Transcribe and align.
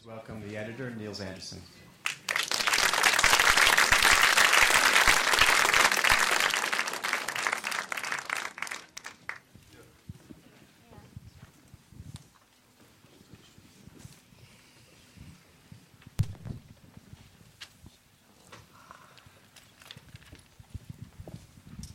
Please 0.00 0.08
welcome 0.08 0.48
the 0.48 0.56
editor, 0.56 0.90
Niels 0.90 1.20
Andersen. 1.20 1.60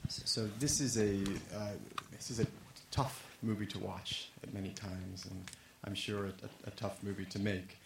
So 0.08 0.50
this 0.60 0.82
is 0.82 0.98
a 0.98 1.22
uh, 1.56 1.70
this 2.12 2.30
is 2.30 2.40
a 2.40 2.48
tough 2.92 3.26
movie 3.42 3.66
to 3.68 3.80
watch 3.80 4.30
at 4.44 4.54
many 4.54 4.70
times, 4.70 5.26
and 5.26 5.50
I'm 5.86 5.96
sure 5.96 6.26
a, 6.26 6.30
a, 6.30 6.68
a 6.68 6.72
tough 6.72 7.02
movie 7.02 7.26
to 7.26 7.40
make. 7.40 7.78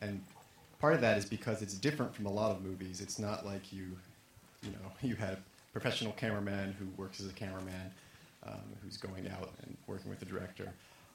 And 0.00 0.22
part 0.80 0.94
of 0.94 1.00
that 1.00 1.18
is 1.18 1.24
because 1.24 1.62
it's 1.62 1.74
different 1.74 2.14
from 2.14 2.26
a 2.26 2.32
lot 2.32 2.50
of 2.50 2.62
movies. 2.62 3.00
It's 3.00 3.18
not 3.18 3.46
like 3.46 3.72
you, 3.72 3.96
you 4.62 4.70
know, 4.70 4.90
you 5.02 5.14
had 5.14 5.34
a 5.34 5.38
professional 5.72 6.12
cameraman 6.12 6.74
who 6.78 6.86
works 7.00 7.20
as 7.20 7.26
a 7.26 7.32
cameraman, 7.32 7.90
um, 8.46 8.62
who's 8.82 8.96
going 8.96 9.28
out 9.28 9.52
and 9.62 9.76
working 9.86 10.10
with 10.10 10.20
the 10.20 10.26
director. 10.26 10.72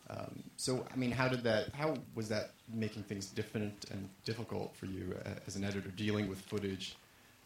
Um, 0.10 0.44
so, 0.58 0.86
I 0.92 0.98
mean, 0.98 1.12
how 1.12 1.30
did 1.30 1.44
that? 1.44 1.74
How 1.74 1.96
was 2.16 2.28
that 2.30 2.52
making 2.74 3.04
things 3.04 3.28
different 3.28 3.86
and 3.92 4.10
difficult 4.26 4.76
for 4.76 4.86
you 4.86 5.16
uh, 5.26 5.30
as 5.48 5.56
an 5.56 5.64
editor, 5.64 5.90
dealing 5.90 6.28
with 6.28 6.42
footage 6.42 6.96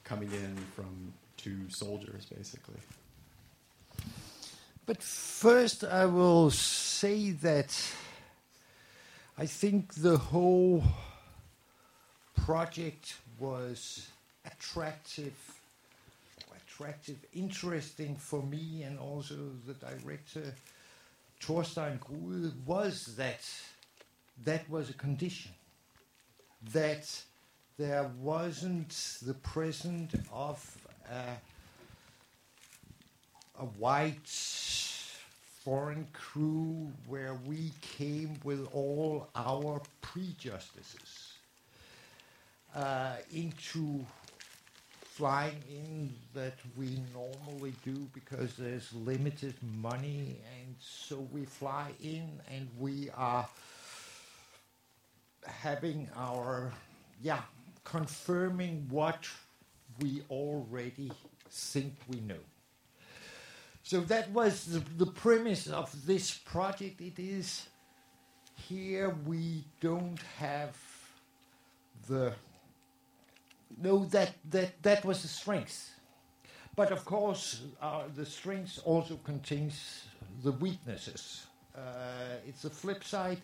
coming 0.03 0.31
in 0.31 0.55
from 0.75 1.13
two 1.37 1.69
soldiers, 1.69 2.25
basically? 2.25 2.79
But 4.85 5.03
first, 5.03 5.83
I 5.83 6.05
will 6.05 6.49
say 6.49 7.31
that 7.31 7.75
I 9.37 9.45
think 9.45 9.95
the 9.95 10.17
whole 10.17 10.83
project 12.45 13.15
was 13.39 14.07
attractive, 14.45 15.33
attractive, 16.55 17.17
interesting 17.33 18.15
for 18.15 18.43
me, 18.43 18.83
and 18.83 18.99
also 18.99 19.33
the 19.65 19.73
director 19.73 20.53
Torstein 21.41 21.99
Grude 21.99 22.53
was 22.67 23.15
that 23.15 23.49
that 24.43 24.69
was 24.69 24.91
a 24.91 24.93
condition 24.93 25.53
that 26.71 27.09
there 27.79 28.11
wasn't 28.21 29.17
the 29.25 29.33
presence 29.33 30.13
of 30.31 30.77
a, 31.11 31.23
a 33.59 33.65
white 33.79 34.29
foreign 35.63 36.07
crew 36.13 36.91
where 37.07 37.39
we 37.47 37.71
came 37.81 38.39
with 38.43 38.67
all 38.71 39.29
our 39.35 39.81
prejudices 40.01 41.24
uh, 42.75 43.15
into 43.33 44.05
flying 45.01 45.63
in 45.69 46.13
that 46.33 46.55
we 46.75 46.99
normally 47.13 47.73
do 47.85 48.07
because 48.13 48.55
there's 48.57 48.91
limited 48.93 49.55
money 49.77 50.41
and 50.59 50.75
so 50.79 51.25
we 51.31 51.45
fly 51.45 51.89
in 52.03 52.29
and 52.53 52.67
we 52.77 53.09
are 53.15 53.47
having 55.45 56.09
our 56.17 56.73
yeah 57.21 57.41
confirming 57.85 58.85
what 58.89 59.25
we 60.01 60.21
already 60.29 61.11
think 61.49 61.93
we 62.09 62.19
know. 62.21 62.43
So 63.83 64.01
that 64.01 64.31
was 64.31 64.65
the, 64.65 64.83
the 64.97 65.11
premise 65.11 65.67
of 65.67 66.05
this 66.05 66.33
project. 66.33 66.99
It 66.99 67.19
is 67.19 67.67
here 68.55 69.15
we 69.25 69.63
don't 69.79 70.19
have 70.39 70.75
the 72.09 72.33
no, 73.81 74.05
that, 74.05 74.33
that, 74.49 74.81
that 74.83 75.05
was 75.05 75.21
the 75.21 75.27
strength. 75.27 75.91
But 76.75 76.91
of 76.91 77.05
course, 77.05 77.61
uh, 77.81 78.03
the 78.15 78.25
strength 78.25 78.79
also 78.83 79.17
contains 79.23 80.05
the 80.43 80.51
weaknesses. 80.51 81.47
Uh, 81.75 81.79
it's 82.47 82.63
the 82.63 82.69
flip 82.69 83.03
side. 83.03 83.41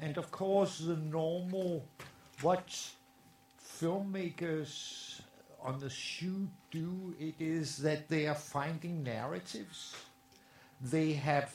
And 0.00 0.18
of 0.18 0.30
course, 0.30 0.78
the 0.78 0.96
normal, 0.96 1.84
what 2.42 2.68
filmmakers 3.80 5.20
on 5.62 5.78
the 5.78 5.90
shoot 5.90 6.48
do, 6.70 7.14
it 7.18 7.34
is 7.40 7.78
that 7.78 8.08
they 8.08 8.26
are 8.26 8.34
finding 8.34 9.02
narratives. 9.02 9.94
They 10.80 11.14
have 11.14 11.54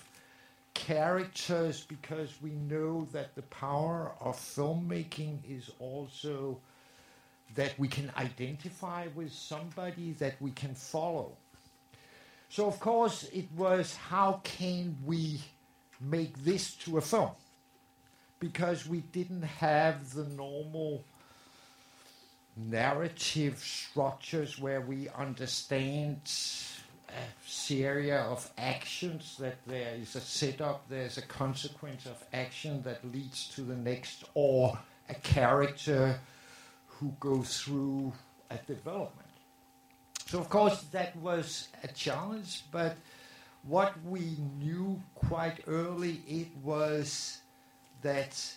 characters 0.74 1.86
because 1.88 2.34
we 2.42 2.52
know 2.52 3.08
that 3.12 3.36
the 3.36 3.44
power 3.44 4.14
of 4.20 4.36
filmmaking 4.36 5.40
is 5.48 5.70
also 5.80 6.60
that 7.56 7.78
we 7.78 7.88
can 7.88 8.12
identify 8.18 9.08
with 9.16 9.32
somebody 9.32 10.14
that 10.14 10.36
we 10.40 10.52
can 10.52 10.76
follow. 10.76 11.32
So, 12.50 12.68
of 12.68 12.80
course, 12.80 13.24
it 13.34 13.48
was 13.56 13.96
how 13.96 14.42
can 14.44 14.98
we 15.06 15.42
make 16.00 16.44
this 16.44 16.76
to 16.78 16.98
a 16.98 17.02
film? 17.02 17.32
Because 18.40 18.88
we 18.88 19.00
didn't 19.00 19.44
have 19.44 20.14
the 20.14 20.26
normal 20.26 21.04
narrative 22.58 23.60
structures 23.60 24.60
where 24.60 24.82
we 24.82 25.08
understand 25.10 26.20
a 27.08 27.48
series 27.48 28.12
of 28.12 28.50
actions 28.58 29.38
that 29.40 29.58
there 29.68 29.96
is 29.96 30.16
a 30.16 30.22
setup, 30.22 30.88
there's 30.90 31.18
a 31.18 31.22
consequence 31.22 32.06
of 32.06 32.22
action 32.34 32.82
that 32.84 33.04
leads 33.12 33.50
to 33.50 33.62
the 33.62 33.76
next, 33.76 34.26
or 34.34 34.78
a 35.10 35.16
character 35.16 36.20
who 37.02 37.14
go 37.20 37.42
through 37.42 38.14
a 38.50 38.58
development. 38.68 39.28
So, 40.28 40.40
of 40.40 40.48
course, 40.48 40.84
that 40.92 41.16
was 41.18 41.68
a 41.84 41.88
challenge, 41.90 42.64
but 42.72 42.96
what 43.64 43.94
we 44.06 44.38
knew 44.60 45.02
quite 45.16 45.62
early 45.68 46.22
it 46.28 46.48
was 46.64 47.42
that 48.02 48.56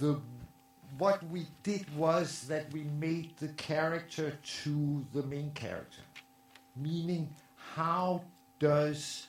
the 0.00 0.18
what 0.98 1.22
we 1.30 1.46
did 1.62 1.86
was 1.96 2.42
that 2.48 2.72
we 2.72 2.82
made 2.98 3.36
the 3.38 3.48
character 3.48 4.36
to 4.42 5.04
the 5.12 5.22
main 5.22 5.50
character 5.52 6.02
meaning 6.76 7.28
how 7.74 8.20
does 8.58 9.28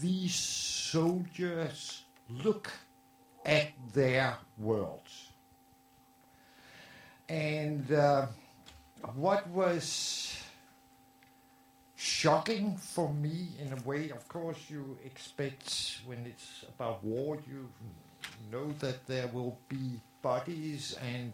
these 0.00 0.34
soldiers 0.34 2.02
look 2.30 2.72
at 3.44 3.68
their 3.92 4.36
worlds 4.58 5.25
and 7.28 7.90
uh, 7.92 8.26
what 9.14 9.48
was 9.48 10.36
shocking 11.96 12.76
for 12.76 13.12
me 13.12 13.48
in 13.58 13.72
a 13.72 13.82
way, 13.82 14.10
of 14.10 14.28
course, 14.28 14.58
you 14.68 14.98
expect 15.04 16.00
when 16.06 16.24
it's 16.26 16.64
about 16.68 17.02
war, 17.02 17.38
you 17.48 17.68
know 18.50 18.72
that 18.78 19.06
there 19.06 19.26
will 19.28 19.58
be 19.68 20.00
bodies 20.22 20.96
and 21.02 21.32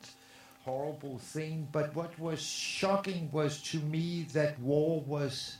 horrible 0.64 1.18
thing. 1.18 1.68
But 1.72 1.94
what 1.94 2.18
was 2.18 2.40
shocking 2.42 3.28
was 3.32 3.60
to 3.62 3.78
me 3.78 4.26
that 4.32 4.58
war 4.60 5.00
was 5.00 5.58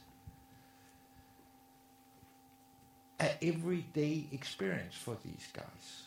an 3.19 3.31
everyday 3.41 4.27
experience 4.33 4.95
for 4.95 5.17
these 5.25 5.49
guys 5.53 6.07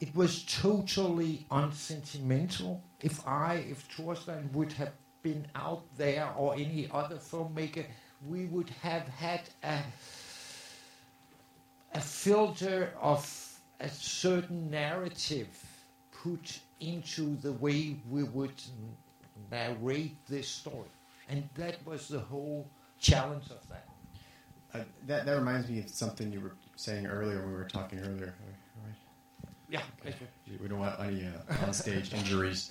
it 0.00 0.14
was 0.14 0.44
totally 0.44 1.46
unsentimental. 1.50 2.82
If 3.00 3.26
I, 3.26 3.64
if 3.70 3.88
Torstein 3.96 4.52
would 4.52 4.72
have 4.72 4.92
been 5.22 5.46
out 5.54 5.82
there 5.96 6.30
or 6.36 6.54
any 6.54 6.88
other 6.92 7.16
filmmaker, 7.16 7.86
we 8.26 8.46
would 8.46 8.70
have 8.82 9.08
had 9.08 9.42
a, 9.62 9.80
a 11.94 12.00
filter 12.00 12.92
of 13.00 13.24
a 13.80 13.88
certain 13.88 14.70
narrative 14.70 15.48
put 16.12 16.58
into 16.80 17.36
the 17.36 17.52
way 17.52 17.96
we 18.10 18.24
would 18.24 18.62
narrate 19.50 20.16
this 20.26 20.48
story. 20.48 20.88
And 21.28 21.48
that 21.54 21.84
was 21.86 22.08
the 22.08 22.20
whole 22.20 22.66
challenge 22.98 23.44
of 23.50 23.66
that. 23.68 23.88
Uh, 24.74 24.84
that, 25.06 25.24
that 25.24 25.32
reminds 25.32 25.68
me 25.68 25.78
of 25.78 25.88
something 25.88 26.32
you 26.32 26.40
were 26.40 26.54
saying 26.76 27.06
earlier 27.06 27.38
when 27.40 27.48
we 27.48 27.54
were 27.54 27.68
talking 27.68 28.00
earlier. 28.00 28.34
Yeah, 29.74 30.14
we 30.60 30.68
don't 30.68 30.78
want 30.78 31.00
any 31.00 31.26
uh, 31.26 31.66
on-stage 31.66 32.12
injuries. 32.14 32.70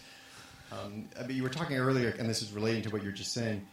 Um, 0.72 1.10
but 1.16 1.32
you 1.32 1.44
were 1.44 1.50
talking 1.50 1.78
earlier, 1.78 2.16
and 2.18 2.30
this 2.30 2.42
is 2.42 2.52
relating 2.52 2.84
to 2.84 2.90
what 2.90 3.04
you're 3.04 3.12
just 3.12 3.34
saying, 3.34 3.66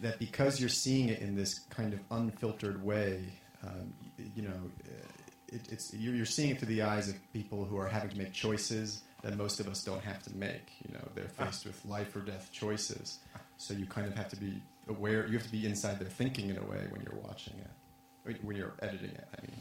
that 0.00 0.18
because 0.18 0.58
you're 0.58 0.68
seeing 0.68 1.08
it 1.08 1.20
in 1.20 1.36
this 1.36 1.60
kind 1.70 1.92
of 1.92 2.00
unfiltered 2.10 2.82
way, 2.82 3.24
um, 3.62 3.92
you 4.34 4.42
know, 4.42 4.50
uh, 4.50 5.06
it, 5.48 5.60
it's 5.70 5.92
you're, 5.92 6.14
you're, 6.14 6.24
seeing 6.24 6.50
it 6.50 6.58
through 6.58 6.68
the 6.68 6.82
eyes 6.82 7.08
of 7.08 7.32
people 7.32 7.64
who 7.64 7.76
are 7.76 7.88
having 7.88 8.08
to 8.10 8.16
make 8.16 8.32
choices 8.32 9.02
that 9.22 9.36
most 9.36 9.60
of 9.60 9.68
us 9.68 9.84
don't 9.84 10.02
have 10.02 10.22
to 10.22 10.34
make. 10.34 10.72
You 10.86 10.94
know, 10.94 11.06
they're 11.14 11.28
faced 11.28 11.66
with 11.66 11.84
life 11.84 12.16
or 12.16 12.20
death 12.20 12.50
choices, 12.52 13.18
so 13.58 13.74
you 13.74 13.84
kind 13.84 14.06
of 14.06 14.14
have 14.14 14.28
to 14.28 14.36
be 14.36 14.62
aware. 14.88 15.26
You 15.26 15.34
have 15.34 15.46
to 15.46 15.52
be 15.52 15.66
inside 15.66 15.98
their 15.98 16.08
thinking 16.08 16.48
in 16.48 16.56
a 16.56 16.62
way 16.62 16.86
when 16.88 17.02
you're 17.02 17.20
watching 17.22 17.54
it, 17.58 18.42
when 18.42 18.56
you're 18.56 18.72
editing 18.80 19.10
it. 19.10 19.28
I 19.36 19.42
mean 19.42 19.56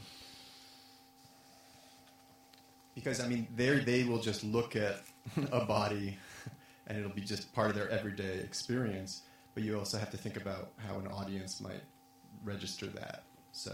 Because 2.99 3.21
I 3.21 3.27
mean, 3.27 3.47
they 3.55 3.79
they 3.79 4.03
will 4.03 4.21
just 4.21 4.43
look 4.43 4.75
at 4.75 5.01
a 5.51 5.63
body, 5.65 6.17
and 6.87 6.97
it'll 6.97 7.11
be 7.11 7.21
just 7.21 7.53
part 7.53 7.69
of 7.69 7.75
their 7.75 7.89
everyday 7.89 8.39
experience. 8.39 9.21
But 9.53 9.63
you 9.63 9.77
also 9.77 9.97
have 9.97 10.11
to 10.11 10.17
think 10.17 10.37
about 10.37 10.71
how 10.85 10.97
an 10.99 11.07
audience 11.07 11.61
might 11.61 11.83
register 12.43 12.87
that. 12.87 13.23
So, 13.51 13.71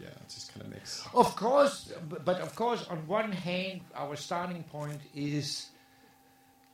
yeah, 0.00 0.08
it 0.08 0.28
just 0.28 0.52
kind 0.52 0.62
of 0.64 0.72
makes. 0.72 1.04
Of 1.14 1.34
course, 1.36 1.92
but 2.08 2.40
of 2.40 2.54
course, 2.54 2.86
on 2.88 2.98
one 3.06 3.32
hand, 3.32 3.80
our 3.94 4.16
starting 4.16 4.62
point 4.62 5.00
is 5.14 5.70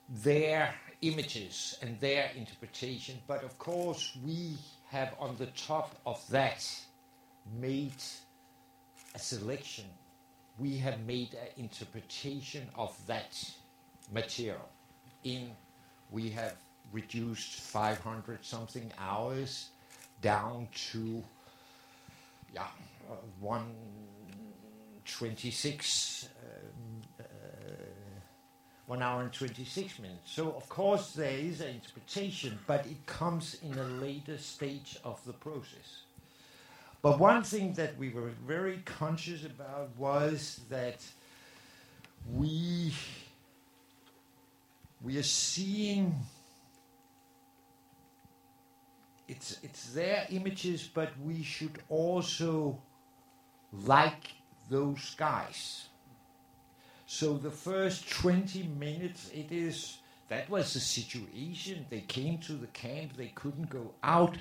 their 0.09 0.75
images 1.01 1.79
and 1.83 1.99
their 2.01 2.31
interpretation. 2.37 3.17
But 3.27 3.45
of 3.45 3.59
course, 3.59 4.17
we 4.25 4.57
have 4.91 5.15
on 5.19 5.37
the 5.37 5.47
top 5.47 5.97
of 6.07 6.23
that 6.31 6.69
made 7.61 8.03
a 9.15 9.19
selection. 9.19 9.87
We 10.63 10.79
have 10.79 11.01
made 11.01 11.35
an 11.35 11.49
interpretation 11.57 12.69
of 12.77 12.97
that 13.09 13.37
material. 14.13 14.69
In 15.25 15.51
we 16.13 16.31
have 16.31 16.55
reduced 16.93 17.55
500 17.55 18.45
something 18.45 18.93
hours 18.97 19.71
down 20.21 20.69
to 20.93 21.25
yeah, 22.55 22.69
uh, 23.11 23.15
126 23.41 26.29
um, 26.29 27.03
uh, 27.19 27.25
one 28.87 29.03
hour 29.03 29.23
and 29.23 29.33
26 29.33 29.99
minutes. 29.99 30.31
So, 30.31 30.53
of 30.53 30.69
course, 30.69 31.11
there 31.13 31.39
is 31.39 31.61
an 31.61 31.71
interpretation, 31.71 32.57
but 32.69 32.87
it 32.87 33.05
comes 33.07 33.57
in 33.63 33.77
a 33.79 33.85
later 33.85 34.39
stage 34.39 34.97
of 35.03 35.25
the 35.25 35.33
process. 35.33 36.05
But 37.03 37.19
one 37.19 37.43
thing 37.43 37.73
that 37.75 37.99
we 37.99 38.11
were 38.11 38.31
very 38.47 38.81
conscious 38.85 39.45
about 39.45 39.91
was 39.99 40.61
that 40.71 41.05
we 42.33 42.95
we 45.03 45.19
are 45.19 45.25
seeing 45.25 46.15
it's 49.27 49.59
it's 49.65 49.93
their 49.93 50.27
images, 50.31 50.89
but 50.95 51.11
we 51.21 51.43
should 51.43 51.83
also 51.89 52.81
like 53.73 54.31
those 54.71 55.15
guys. 55.17 55.89
So 57.07 57.37
the 57.37 57.51
first 57.51 58.09
20 58.11 58.63
minutes, 58.79 59.29
it 59.35 59.51
is 59.51 59.99
that 60.29 60.49
was 60.49 60.73
the 60.73 60.81
situation. 60.81 61.85
They 61.91 62.03
came 62.03 62.39
to 62.39 62.53
the 62.53 62.69
camp, 62.69 63.17
they 63.17 63.33
couldn't 63.35 63.71
go 63.71 63.93
out, 64.05 64.39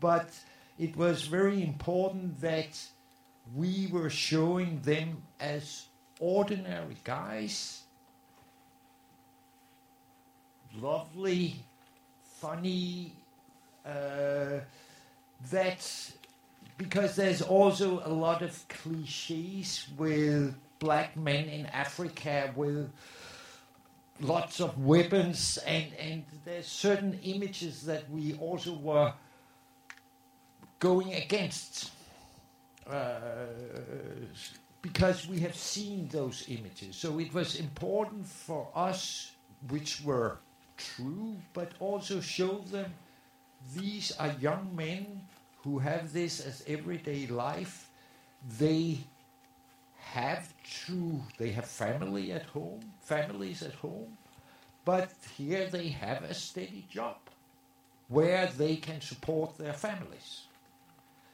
but 0.00 0.28
it 0.78 0.96
was 0.96 1.22
very 1.22 1.62
important 1.62 2.40
that 2.40 2.78
we 3.54 3.88
were 3.92 4.10
showing 4.10 4.80
them 4.80 5.22
as 5.38 5.86
ordinary 6.18 6.96
guys, 7.04 7.82
lovely, 10.76 11.56
funny, 12.40 13.12
uh, 13.86 14.60
that 15.50 16.12
because 16.76 17.14
there's 17.14 17.42
also 17.42 18.02
a 18.04 18.08
lot 18.08 18.42
of 18.42 18.66
cliches 18.68 19.86
with 19.96 20.54
black 20.78 21.16
men 21.16 21.48
in 21.48 21.66
Africa 21.66 22.52
with 22.56 22.90
lots 24.20 24.60
of 24.60 24.78
weapons 24.78 25.58
and 25.66 25.92
and 25.94 26.24
there's 26.44 26.66
certain 26.66 27.18
images 27.22 27.82
that 27.82 28.08
we 28.10 28.34
also 28.34 28.74
were 28.74 29.12
going 30.88 31.10
against 31.24 31.90
uh, 32.90 33.46
because 34.82 35.18
we 35.32 35.38
have 35.46 35.56
seen 35.56 36.08
those 36.18 36.38
images 36.48 36.92
so 37.02 37.18
it 37.18 37.32
was 37.32 37.50
important 37.68 38.24
for 38.26 38.62
us 38.74 39.32
which 39.68 39.92
were 40.04 40.32
true 40.76 41.36
but 41.52 41.70
also 41.80 42.20
show 42.20 42.54
them 42.76 42.90
these 43.72 44.12
are 44.18 44.34
young 44.40 44.68
men 44.76 45.22
who 45.64 45.78
have 45.78 46.12
this 46.12 46.40
as 46.40 46.62
everyday 46.66 47.26
life. 47.26 47.88
They 48.58 48.98
have 49.98 50.52
to, 50.86 51.22
they 51.38 51.50
have 51.52 51.64
family 51.64 52.32
at 52.32 52.44
home, 52.44 52.80
families 53.00 53.62
at 53.62 53.74
home, 53.74 54.18
but 54.84 55.10
here 55.36 55.66
they 55.70 55.88
have 55.88 56.22
a 56.22 56.34
steady 56.34 56.84
job 56.90 57.16
where 58.08 58.46
they 58.58 58.76
can 58.76 59.00
support 59.00 59.56
their 59.56 59.72
families. 59.72 60.42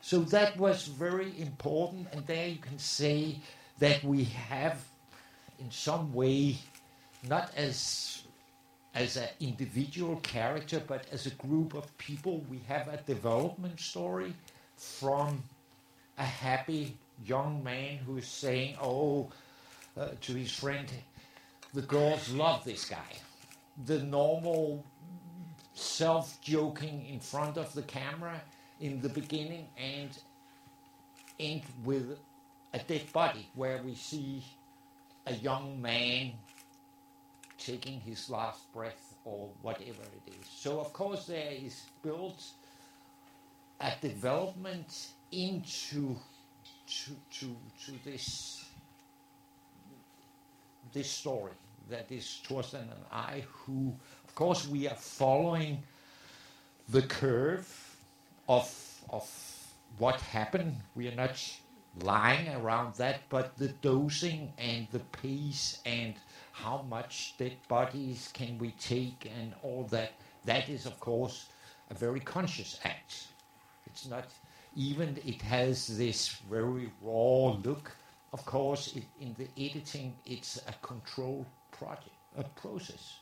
So 0.02 0.20
that 0.20 0.56
was 0.56 0.86
very 0.86 1.38
important, 1.38 2.08
and 2.12 2.26
there 2.26 2.48
you 2.48 2.58
can 2.58 2.78
say 2.78 3.36
that 3.78 4.02
we 4.02 4.24
have, 4.24 4.82
in 5.58 5.70
some 5.70 6.12
way, 6.12 6.58
not 7.28 7.52
as 7.56 8.22
as 8.92 9.16
an 9.16 9.28
individual 9.38 10.16
character, 10.16 10.82
but 10.84 11.06
as 11.12 11.26
a 11.26 11.30
group 11.30 11.74
of 11.74 11.96
people, 11.96 12.44
we 12.50 12.58
have 12.66 12.88
a 12.88 12.96
development 13.06 13.78
story 13.78 14.34
from 14.76 15.44
a 16.18 16.24
happy 16.24 16.96
young 17.24 17.62
man 17.62 17.98
who 17.98 18.16
is 18.16 18.26
saying, 18.26 18.76
"Oh," 18.80 19.30
uh, 19.96 20.08
to 20.22 20.32
his 20.34 20.52
friend, 20.52 20.90
"The 21.72 21.82
girls 21.82 22.30
love 22.30 22.64
this 22.64 22.84
guy." 22.84 23.12
The 23.86 24.02
normal 24.02 24.84
self-joking 25.74 27.06
in 27.06 27.20
front 27.20 27.56
of 27.56 27.72
the 27.74 27.82
camera 27.82 28.40
in 28.80 29.00
the 29.00 29.08
beginning, 29.08 29.68
and 29.76 30.10
end 31.38 31.62
with 31.84 32.18
a 32.72 32.78
dead 32.78 33.12
body, 33.12 33.48
where 33.54 33.82
we 33.82 33.94
see 33.94 34.42
a 35.26 35.34
young 35.34 35.80
man 35.80 36.32
taking 37.58 38.00
his 38.00 38.30
last 38.30 38.72
breath 38.72 39.14
or 39.24 39.48
whatever 39.62 40.02
it 40.02 40.32
is. 40.40 40.48
So, 40.48 40.80
of 40.80 40.92
course, 40.92 41.26
there 41.26 41.52
is 41.52 41.82
built 42.02 42.42
a 43.80 43.92
development 44.00 45.08
into 45.32 46.16
to, 46.86 47.10
to, 47.38 47.56
to 47.86 47.92
this 48.04 48.64
this 50.92 51.08
story 51.08 51.52
that 51.88 52.10
is 52.10 52.40
Torstein 52.48 52.82
and 52.82 53.04
I, 53.12 53.44
who, 53.48 53.94
of 54.26 54.34
course, 54.34 54.66
we 54.66 54.88
are 54.88 54.96
following 54.96 55.82
the 56.88 57.02
curve 57.02 57.68
of 58.50 58.68
of 59.10 59.26
what 59.98 60.20
happened. 60.20 60.76
We 60.96 61.06
are 61.08 61.14
not 61.14 61.36
lying 62.02 62.48
around 62.48 62.96
that, 62.96 63.20
but 63.28 63.56
the 63.56 63.68
dosing 63.68 64.52
and 64.58 64.88
the 64.90 65.04
pace 65.22 65.80
and 65.86 66.14
how 66.52 66.84
much 66.88 67.34
dead 67.38 67.56
bodies 67.68 68.30
can 68.32 68.58
we 68.58 68.72
take 68.72 69.30
and 69.38 69.54
all 69.62 69.84
that. 69.90 70.12
That 70.44 70.68
is, 70.68 70.84
of 70.86 70.98
course, 70.98 71.46
a 71.90 71.94
very 71.94 72.20
conscious 72.20 72.80
act. 72.84 73.28
It's 73.86 74.08
not 74.08 74.26
even, 74.74 75.18
it 75.24 75.42
has 75.42 75.86
this 75.98 76.28
very 76.50 76.90
raw 77.02 77.52
look. 77.66 77.96
Of 78.32 78.44
course, 78.44 78.96
it, 78.96 79.04
in 79.20 79.34
the 79.38 79.48
editing, 79.56 80.14
it's 80.26 80.56
a 80.66 80.74
controlled 80.82 81.46
project, 81.72 82.16
a 82.36 82.44
process 82.44 83.18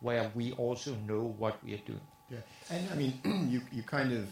where 0.00 0.30
we 0.34 0.52
also 0.52 0.94
know 1.06 1.34
what 1.38 1.62
we 1.64 1.74
are 1.74 1.84
doing. 1.86 2.08
Yeah, 2.30 2.38
and 2.70 2.88
I 2.90 2.94
mean, 2.94 3.20
you 3.50 3.60
you 3.72 3.82
kind 3.82 4.12
of 4.12 4.28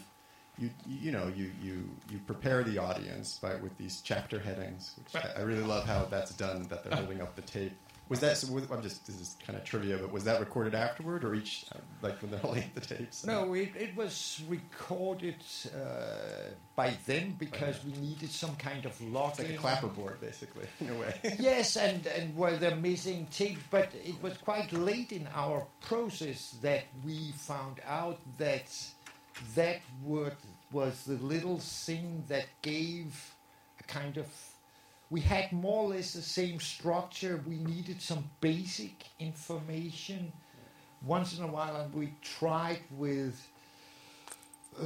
you 0.59 0.69
you 0.87 1.11
know 1.11 1.31
you 1.35 1.51
you 1.61 1.89
you 2.11 2.19
prepare 2.27 2.63
the 2.63 2.77
audience 2.77 3.39
by 3.41 3.55
with 3.55 3.77
these 3.77 4.01
chapter 4.01 4.39
headings, 4.39 4.95
which 4.97 5.23
I, 5.23 5.39
I 5.39 5.41
really 5.43 5.63
love 5.63 5.85
how 5.85 6.05
that's 6.05 6.31
done. 6.31 6.63
That 6.69 6.83
they're 6.83 6.97
holding 6.97 7.21
up 7.21 7.35
the 7.35 7.41
tape. 7.41 7.73
Was 8.09 8.21
that? 8.21 8.37
So 8.37 8.47
I'm 8.71 8.81
just 8.81 9.05
this 9.05 9.21
is 9.21 9.37
kind 9.45 9.55
of 9.55 9.63
trivia, 9.63 9.97
but 9.97 10.11
was 10.11 10.23
that 10.23 10.39
recorded 10.39 10.73
afterward 10.73 11.23
or 11.23 11.35
each 11.35 11.65
like 12.01 12.19
when 12.23 12.31
they're 12.31 12.39
holding 12.39 12.63
up 12.63 12.73
the 12.73 12.81
tapes? 12.81 13.23
No, 13.23 13.53
it, 13.53 13.69
it 13.77 13.95
was 13.95 14.41
recorded 14.47 15.35
uh, 15.67 16.49
by 16.75 16.97
them 17.05 17.35
because 17.37 17.85
we 17.85 17.91
needed 18.01 18.31
some 18.31 18.55
kind 18.55 18.85
of. 18.85 18.99
It's 18.99 19.39
like 19.39 19.49
a 19.49 19.53
clapperboard, 19.53 20.19
basically, 20.19 20.65
in 20.79 20.89
a 20.89 20.95
way. 20.95 21.13
yes, 21.37 21.77
and 21.77 22.05
and 22.07 22.35
where 22.35 22.57
they're 22.57 22.75
missing 22.75 23.27
tape, 23.29 23.59
but 23.69 23.93
it 24.03 24.21
was 24.23 24.35
quite 24.37 24.73
late 24.73 25.11
in 25.11 25.27
our 25.35 25.67
process 25.81 26.55
that 26.63 26.85
we 27.05 27.31
found 27.33 27.79
out 27.85 28.19
that 28.39 28.75
that 29.55 29.81
word 30.03 30.35
was 30.71 31.03
the 31.03 31.15
little 31.15 31.59
thing 31.59 32.23
that 32.27 32.45
gave 32.61 33.33
a 33.79 33.83
kind 33.83 34.17
of 34.17 34.27
we 35.09 35.21
had 35.21 35.51
more 35.51 35.85
or 35.85 35.89
less 35.89 36.13
the 36.13 36.21
same 36.21 36.59
structure. 36.59 37.43
We 37.47 37.57
needed 37.57 38.01
some 38.01 38.29
basic 38.41 39.05
information. 39.19 40.31
Once 41.03 41.37
in 41.37 41.43
a 41.43 41.47
while, 41.47 41.77
and 41.77 41.93
we 41.93 42.13
tried 42.21 42.81
with 42.91 43.47
uh, 44.79 44.85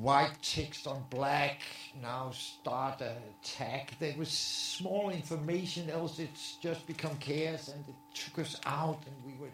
white 0.00 0.32
text 0.42 0.86
on 0.86 1.04
black. 1.10 1.60
Now 2.00 2.30
start 2.32 3.00
a 3.00 3.16
tag. 3.44 3.92
There 4.00 4.14
was 4.16 4.30
small 4.30 5.10
information, 5.10 5.90
else 5.90 6.18
it's 6.18 6.56
just 6.56 6.86
become 6.86 7.16
chaos, 7.18 7.68
and 7.68 7.84
it 7.86 7.94
took 8.14 8.40
us 8.40 8.58
out, 8.64 9.00
and 9.06 9.14
we 9.24 9.38
were. 9.38 9.52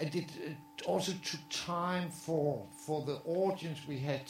And 0.00 0.14
it, 0.14 0.28
it 0.44 0.82
also 0.86 1.12
took 1.22 1.40
time 1.50 2.10
for 2.10 2.64
for 2.76 3.02
the 3.02 3.18
audience. 3.26 3.80
We 3.86 3.98
had 3.98 4.22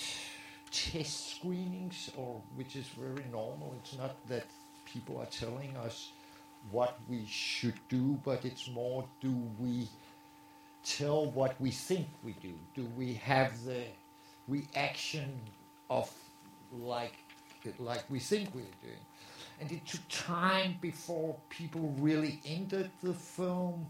test 0.70 1.36
screenings, 1.36 2.10
or 2.16 2.40
which 2.56 2.76
is 2.76 2.86
very 2.88 3.24
normal. 3.30 3.74
It's 3.82 3.96
not 3.96 4.14
that 4.28 4.44
people 4.84 5.18
are 5.18 5.26
telling 5.26 5.76
us 5.76 6.10
what 6.70 6.98
we 7.08 7.26
should 7.26 7.78
do, 7.88 8.18
but 8.24 8.44
it's 8.44 8.68
more 8.68 9.04
do 9.20 9.32
we 9.58 9.88
tell 10.84 11.30
what 11.30 11.60
we 11.60 11.70
think 11.70 12.06
we 12.24 12.32
do? 12.42 12.54
Do 12.74 12.86
we 12.96 13.14
have 13.14 13.64
the 13.64 13.84
reaction 14.48 15.40
of 15.90 16.10
like 16.72 17.14
like 17.78 18.04
we 18.10 18.18
think 18.18 18.54
we're 18.54 18.62
doing? 18.82 19.04
And 19.60 19.70
it 19.70 19.86
took 19.86 20.00
time 20.08 20.76
before 20.80 21.36
people 21.48 21.94
really 21.98 22.40
entered 22.44 22.90
the 23.02 23.14
film, 23.14 23.86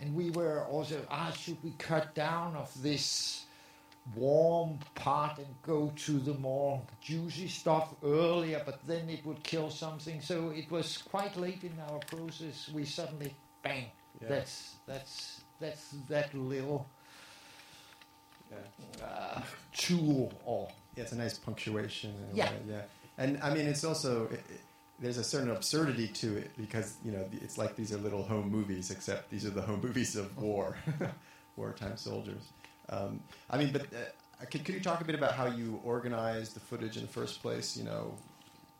and 0.00 0.14
we 0.14 0.30
were 0.30 0.64
also 0.66 1.00
asked, 1.10 1.40
should 1.42 1.62
we 1.62 1.72
cut 1.78 2.14
down 2.14 2.56
of 2.56 2.70
this 2.82 3.44
warm 4.14 4.78
part 4.94 5.38
and 5.38 5.46
go 5.62 5.90
to 5.96 6.18
the 6.18 6.34
more 6.34 6.80
juicy 7.00 7.48
stuff 7.48 7.94
earlier, 8.04 8.62
but 8.66 8.78
then 8.86 9.08
it 9.08 9.24
would 9.24 9.42
kill 9.42 9.70
something. 9.70 10.20
So 10.20 10.50
it 10.50 10.70
was 10.70 10.98
quite 10.98 11.36
late 11.36 11.64
in 11.64 11.72
our 11.90 11.98
process. 12.00 12.70
We 12.74 12.84
suddenly 12.84 13.34
bang. 13.62 13.86
Yeah. 14.20 14.28
That's 14.28 14.74
that's 14.86 15.40
that's 15.60 15.94
that 16.08 16.34
little 16.34 16.86
Yeah. 18.50 19.06
uh, 19.06 19.42
tool 19.72 20.32
or 20.44 20.68
Yeah, 20.96 21.04
it's 21.04 21.12
a 21.12 21.16
nice 21.16 21.38
punctuation. 21.38 22.14
Yeah. 22.34 22.50
way, 22.50 22.58
yeah. 22.68 22.82
And 23.16 23.42
I 23.42 23.54
mean, 23.54 23.66
it's 23.66 23.84
also 23.84 24.26
it, 24.26 24.32
it, 24.50 24.60
there's 25.00 25.18
a 25.18 25.24
certain 25.24 25.50
absurdity 25.50 26.08
to 26.08 26.36
it 26.36 26.50
because 26.56 26.96
you 27.04 27.12
know 27.12 27.24
it's 27.32 27.58
like 27.58 27.76
these 27.76 27.92
are 27.92 27.98
little 27.98 28.22
home 28.22 28.50
movies, 28.50 28.90
except 28.90 29.30
these 29.30 29.44
are 29.44 29.50
the 29.50 29.62
home 29.62 29.80
movies 29.84 30.16
of 30.16 30.36
war, 30.38 30.76
wartime 31.56 31.96
soldiers. 31.96 32.42
Um, 32.88 33.20
I 33.50 33.58
mean, 33.58 33.72
but 33.72 33.82
uh, 33.82 34.44
could, 34.50 34.64
could 34.64 34.74
you 34.74 34.80
talk 34.80 35.00
a 35.00 35.04
bit 35.04 35.14
about 35.14 35.32
how 35.34 35.46
you 35.46 35.80
organized 35.84 36.54
the 36.54 36.60
footage 36.60 36.96
in 36.96 37.02
the 37.02 37.08
first 37.08 37.42
place? 37.42 37.76
You 37.76 37.84
know, 37.84 38.14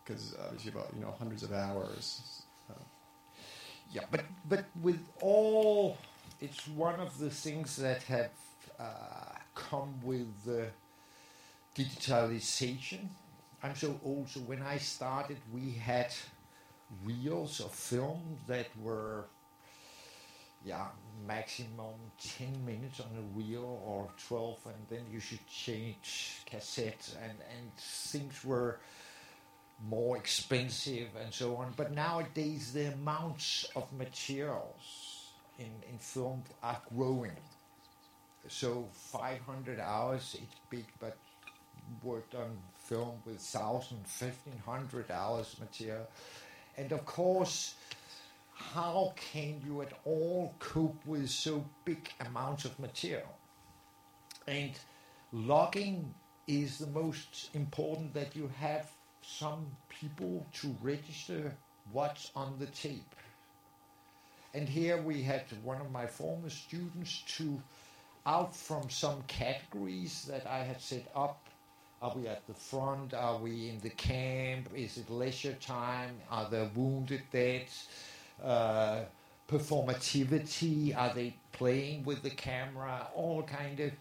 because 0.05 0.35
obviously 0.45 0.73
about 0.73 0.93
you 0.95 1.01
know 1.03 1.15
hundreds 1.19 1.43
of 1.43 1.53
hours. 1.53 2.43
Uh, 2.71 2.75
Yeah, 3.93 4.03
but 4.11 4.23
but 4.49 4.65
with 4.83 5.01
all, 5.21 5.99
it's 6.41 6.67
one 6.69 7.01
of 7.01 7.19
the 7.19 7.31
things 7.31 7.77
that 7.77 8.03
have 8.05 8.31
uh, 8.79 9.39
come 9.55 9.95
with 10.03 10.29
the 10.45 10.69
digitalization. 11.77 13.09
I'm 13.65 13.75
so 13.75 13.99
old, 14.05 14.29
so 14.29 14.41
when 14.41 14.61
I 14.61 14.77
started, 14.77 15.39
we 15.51 15.71
had 15.71 16.13
reels 17.03 17.61
of 17.61 17.73
film 17.73 18.21
that 18.47 18.67
were, 18.79 19.25
yeah, 20.67 20.89
maximum 21.27 21.95
10 22.23 22.67
minutes 22.67 23.01
on 23.01 23.07
a 23.17 23.39
reel 23.39 23.83
or 23.87 24.11
12, 24.29 24.59
and 24.67 24.75
then 24.91 25.07
you 25.11 25.19
should 25.19 25.47
change 25.47 26.43
cassette, 26.45 27.09
and, 27.23 27.33
and 27.33 27.75
things 27.79 28.45
were 28.45 28.81
more 29.89 30.19
expensive 30.19 31.09
and 31.19 31.33
so 31.33 31.57
on. 31.57 31.73
But 31.75 31.95
nowadays, 31.95 32.75
the 32.75 32.93
amounts 32.93 33.67
of 33.75 33.91
materials 33.95 35.31
in, 35.59 35.71
in 35.91 35.97
film 35.99 36.43
are 36.63 36.83
growing. 36.95 37.41
So 38.47 38.89
500 38.93 39.81
hours, 39.81 40.37
it's 40.39 40.61
big, 40.69 40.85
but 41.01 41.17
worked 42.03 42.35
on 42.35 42.59
film 42.85 43.15
with 43.25 43.37
1,000, 43.37 43.99
1,500 43.99 45.11
hours 45.11 45.57
material. 45.59 46.07
And 46.77 46.93
of 46.93 47.05
course, 47.05 47.75
how 48.53 49.15
can 49.17 49.61
you 49.65 49.83
at 49.83 49.93
all 50.05 50.55
cope 50.59 51.05
with 51.07 51.29
so 51.31 51.65
big 51.85 52.09
amounts 52.27 52.65
of 52.65 52.79
material? 52.79 53.39
And 54.47 54.73
logging 55.33 56.15
is 56.47 56.79
the 56.79 56.87
most 56.89 57.51
important 57.55 58.13
that 58.15 58.37
you 58.37 58.51
have 58.61 58.91
some 59.23 59.67
people 59.89 60.47
to 60.53 60.77
register 60.83 61.57
what's 61.93 62.31
on 62.37 62.55
the 62.59 62.67
tape. 62.67 63.15
And 64.53 64.69
here 64.69 65.01
we 65.01 65.23
had 65.23 65.45
one 65.65 65.81
of 65.81 65.91
my 65.91 66.07
former 66.07 66.51
students 66.51 67.23
to 67.39 67.61
out 68.27 68.55
from 68.55 68.89
some 68.89 69.23
categories 69.27 70.25
that 70.29 70.47
I 70.47 70.59
had 70.59 70.81
set 70.81 71.11
up. 71.15 71.49
Are 72.05 72.13
we 72.15 72.29
at 72.29 72.47
the 72.47 72.53
front? 72.53 73.15
Are 73.15 73.39
we 73.39 73.71
in 73.71 73.81
the 73.81 73.89
camp? 73.89 74.69
Is 74.77 74.99
it 74.99 75.09
leisure 75.09 75.55
time? 75.55 76.11
Are 76.31 76.47
there 76.51 76.71
wounded 76.75 77.23
dead? 77.33 77.65
Uh, 78.45 79.05
performativity? 79.51 80.95
Are 80.95 81.15
they 81.15 81.35
playing 81.53 82.05
with 82.05 82.23
the 82.23 82.29
camera? 82.29 83.07
All 83.15 83.43
kind 83.45 83.81
of. 83.81 83.93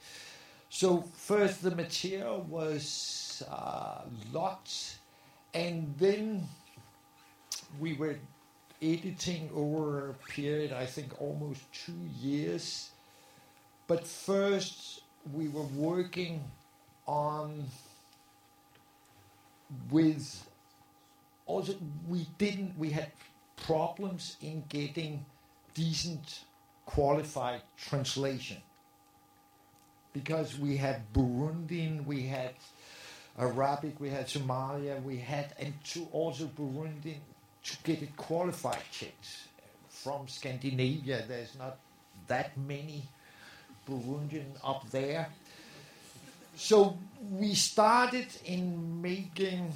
So 0.70 1.06
first 1.16 1.64
the 1.64 1.74
material 1.74 2.42
was 2.50 3.42
uh, 3.50 4.02
locked, 4.34 4.98
and 5.54 5.96
then 5.98 6.46
we 7.80 7.94
were 7.94 8.18
editing 8.82 9.50
over 9.56 10.10
a 10.10 10.14
period, 10.30 10.74
I 10.74 10.86
think 10.88 11.22
almost 11.22 11.62
two 11.72 12.04
years. 12.20 12.90
But 13.88 14.06
first, 14.06 15.04
we 15.34 15.48
were 15.48 15.70
working 15.88 16.44
on 17.08 17.64
with 19.90 20.48
also 21.46 21.76
we 22.08 22.28
didn't 22.38 22.78
we 22.78 22.90
had 22.90 23.12
problems 23.58 24.38
in 24.42 24.64
getting 24.70 25.26
decent 25.74 26.42
qualified 26.86 27.62
translation 27.78 28.58
because 30.14 30.60
we 30.60 30.78
had 30.78 31.12
Burundian, 31.12 32.06
we 32.06 32.24
had 32.24 32.54
Arabic, 33.38 34.00
we 34.00 34.10
had 34.10 34.28
Somalia, 34.28 35.02
we 35.02 35.18
had 35.18 35.54
and 35.60 35.74
to 35.86 36.08
also 36.12 36.46
Burundian 36.46 37.20
to 37.64 37.78
get 37.84 38.02
it 38.02 38.16
qualified 38.16 38.84
checked 38.92 39.48
from 39.90 40.28
Scandinavia. 40.28 41.24
There's 41.28 41.56
not 41.58 41.78
that 42.28 42.56
many 42.58 43.04
Burundian 43.88 44.46
up 44.64 44.90
there. 44.92 45.28
So 46.56 46.98
we 47.32 47.56
started 47.56 48.28
in 48.46 49.02
making 49.02 49.74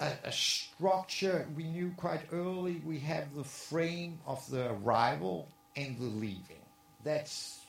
a, 0.00 0.12
a 0.24 0.32
structure. 0.32 1.46
We 1.56 1.64
knew 1.64 1.92
quite 1.96 2.22
early 2.32 2.80
we 2.84 3.00
have 3.00 3.34
the 3.34 3.44
frame 3.44 4.18
of 4.26 4.48
the 4.50 4.72
arrival 4.72 5.48
and 5.76 5.98
the 5.98 6.04
leaving. 6.04 6.62
That's 7.02 7.60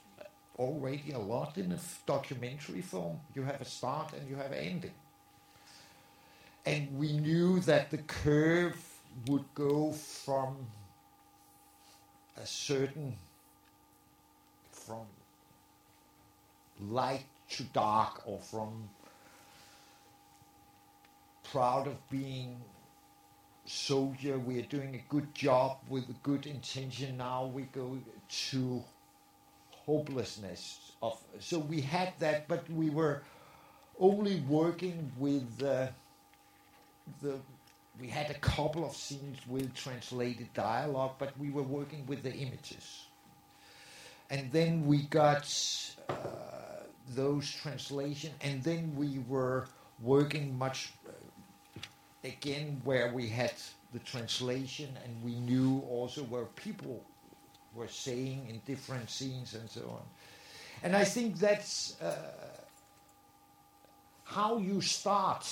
already 0.57 1.11
a 1.13 1.19
lot 1.19 1.57
in 1.57 1.71
a 1.71 1.79
documentary 2.05 2.81
film. 2.81 3.19
You 3.33 3.43
have 3.43 3.59
a 3.59 3.65
start 3.65 4.13
and 4.13 4.29
you 4.29 4.35
have 4.35 4.51
an 4.51 4.59
ending. 4.59 4.93
And 6.65 6.97
we 6.97 7.13
knew 7.13 7.59
that 7.61 7.91
the 7.91 7.97
curve 7.97 8.77
would 9.27 9.45
go 9.53 9.91
from 9.91 10.57
a 12.37 12.45
certain 12.45 13.15
from 14.71 15.05
light 16.81 17.25
to 17.49 17.63
dark 17.65 18.21
or 18.25 18.39
from 18.39 18.89
proud 21.51 21.87
of 21.87 22.09
being 22.09 22.57
soldier 23.65 24.37
we're 24.37 24.61
doing 24.63 24.95
a 24.95 25.03
good 25.09 25.33
job 25.33 25.77
with 25.89 26.07
a 26.09 26.15
good 26.23 26.45
intention 26.45 27.17
now 27.17 27.45
we 27.45 27.63
go 27.63 27.97
to 28.29 28.83
hopelessness 29.85 30.91
of 31.01 31.19
so 31.39 31.59
we 31.59 31.81
had 31.81 32.13
that 32.19 32.47
but 32.47 32.69
we 32.71 32.89
were 32.89 33.21
only 33.99 34.41
working 34.41 35.11
with 35.17 35.63
uh, 35.63 35.87
the 37.21 37.39
we 37.99 38.07
had 38.07 38.29
a 38.29 38.35
couple 38.35 38.85
of 38.85 38.95
scenes 38.95 39.37
with 39.47 39.73
translated 39.73 40.53
dialogue, 40.53 41.13
but 41.17 41.37
we 41.39 41.49
were 41.49 41.63
working 41.63 42.05
with 42.07 42.23
the 42.23 42.33
images. 42.33 43.05
And 44.29 44.51
then 44.51 44.85
we 44.85 45.03
got 45.03 45.49
uh, 46.09 46.13
those 47.09 47.49
translation, 47.51 48.31
and 48.41 48.63
then 48.63 48.95
we 48.95 49.19
were 49.27 49.67
working 50.01 50.57
much 50.57 50.91
uh, 51.07 51.11
again 52.23 52.81
where 52.83 53.13
we 53.13 53.27
had 53.29 53.53
the 53.93 53.99
translation, 53.99 54.89
and 55.03 55.23
we 55.23 55.35
knew 55.35 55.83
also 55.89 56.23
where 56.23 56.45
people 56.55 57.03
were 57.75 57.87
saying 57.87 58.47
in 58.49 58.61
different 58.65 59.09
scenes 59.09 59.53
and 59.53 59.69
so 59.69 59.81
on. 59.81 60.01
And 60.83 60.95
I 60.95 61.03
think 61.03 61.37
that's 61.37 61.99
uh, 62.01 62.15
how 64.23 64.57
you 64.57 64.81
start 64.81 65.47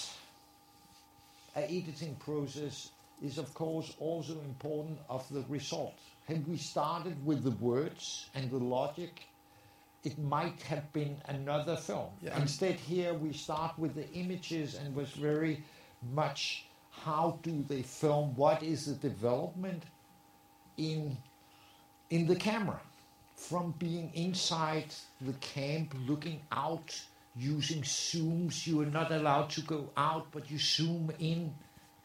a 1.56 1.64
editing 1.64 2.16
process 2.16 2.90
is 3.24 3.38
of 3.38 3.54
course 3.54 3.94
also 4.00 4.34
important 4.42 4.98
of 5.10 5.28
the 5.30 5.44
result. 5.48 5.94
Had 6.28 6.48
we 6.48 6.58
started 6.58 7.26
with 7.26 7.44
the 7.44 7.52
words 7.52 8.28
and 8.34 8.50
the 8.50 8.58
logic, 8.58 9.28
it 10.04 10.20
might 10.20 10.62
have 10.64 10.92
been 10.94 11.16
another 11.28 11.76
film. 11.76 12.10
Yeah. 12.22 12.40
Instead, 12.40 12.76
here 12.76 13.14
we 13.14 13.34
start 13.34 13.78
with 13.78 13.96
the 13.96 14.10
images 14.12 14.76
and 14.76 14.96
was 14.96 15.10
very 15.10 15.64
much 16.12 16.66
how 16.92 17.40
do 17.42 17.64
they 17.68 17.82
film? 17.82 18.36
What 18.36 18.62
is 18.62 18.86
the 18.86 18.94
development 18.94 19.84
in 20.78 21.18
in 22.10 22.28
the 22.28 22.36
camera 22.36 22.80
from 23.36 23.74
being 23.80 24.12
inside 24.14 24.94
the 25.22 25.34
camp, 25.34 25.96
looking 26.08 26.40
out 26.52 27.02
using 27.36 27.82
zooms. 27.82 28.68
You 28.68 28.82
are 28.82 28.86
not 28.86 29.12
allowed 29.12 29.50
to 29.52 29.62
go 29.62 29.90
out, 29.98 30.28
but 30.32 30.50
you 30.52 30.60
zoom 30.60 31.12
in 31.20 31.54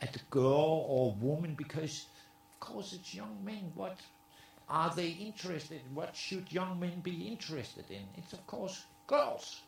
at 0.00 0.16
a 0.16 0.20
girl 0.30 0.86
or 0.88 1.12
woman 1.20 1.54
because, 1.54 2.06
of 2.54 2.60
course, 2.60 2.92
it's 2.92 3.14
young 3.14 3.36
men. 3.44 3.72
What 3.74 3.98
are 4.68 4.92
they 4.94 5.08
interested 5.08 5.80
in? 5.87 5.94
What 5.94 6.14
should 6.14 6.52
young 6.52 6.78
men 6.78 7.00
be 7.00 7.28
interested 7.28 7.84
in? 7.90 8.02
It's, 8.16 8.32
of 8.32 8.46
course, 8.46 8.84
girls. 9.06 9.60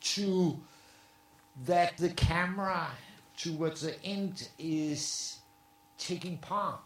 To 0.00 0.56
that 1.66 1.96
the 1.98 2.10
camera 2.10 2.88
towards 3.36 3.82
the 3.82 4.02
end 4.04 4.48
is 4.58 5.38
taking 5.98 6.38
part 6.38 6.80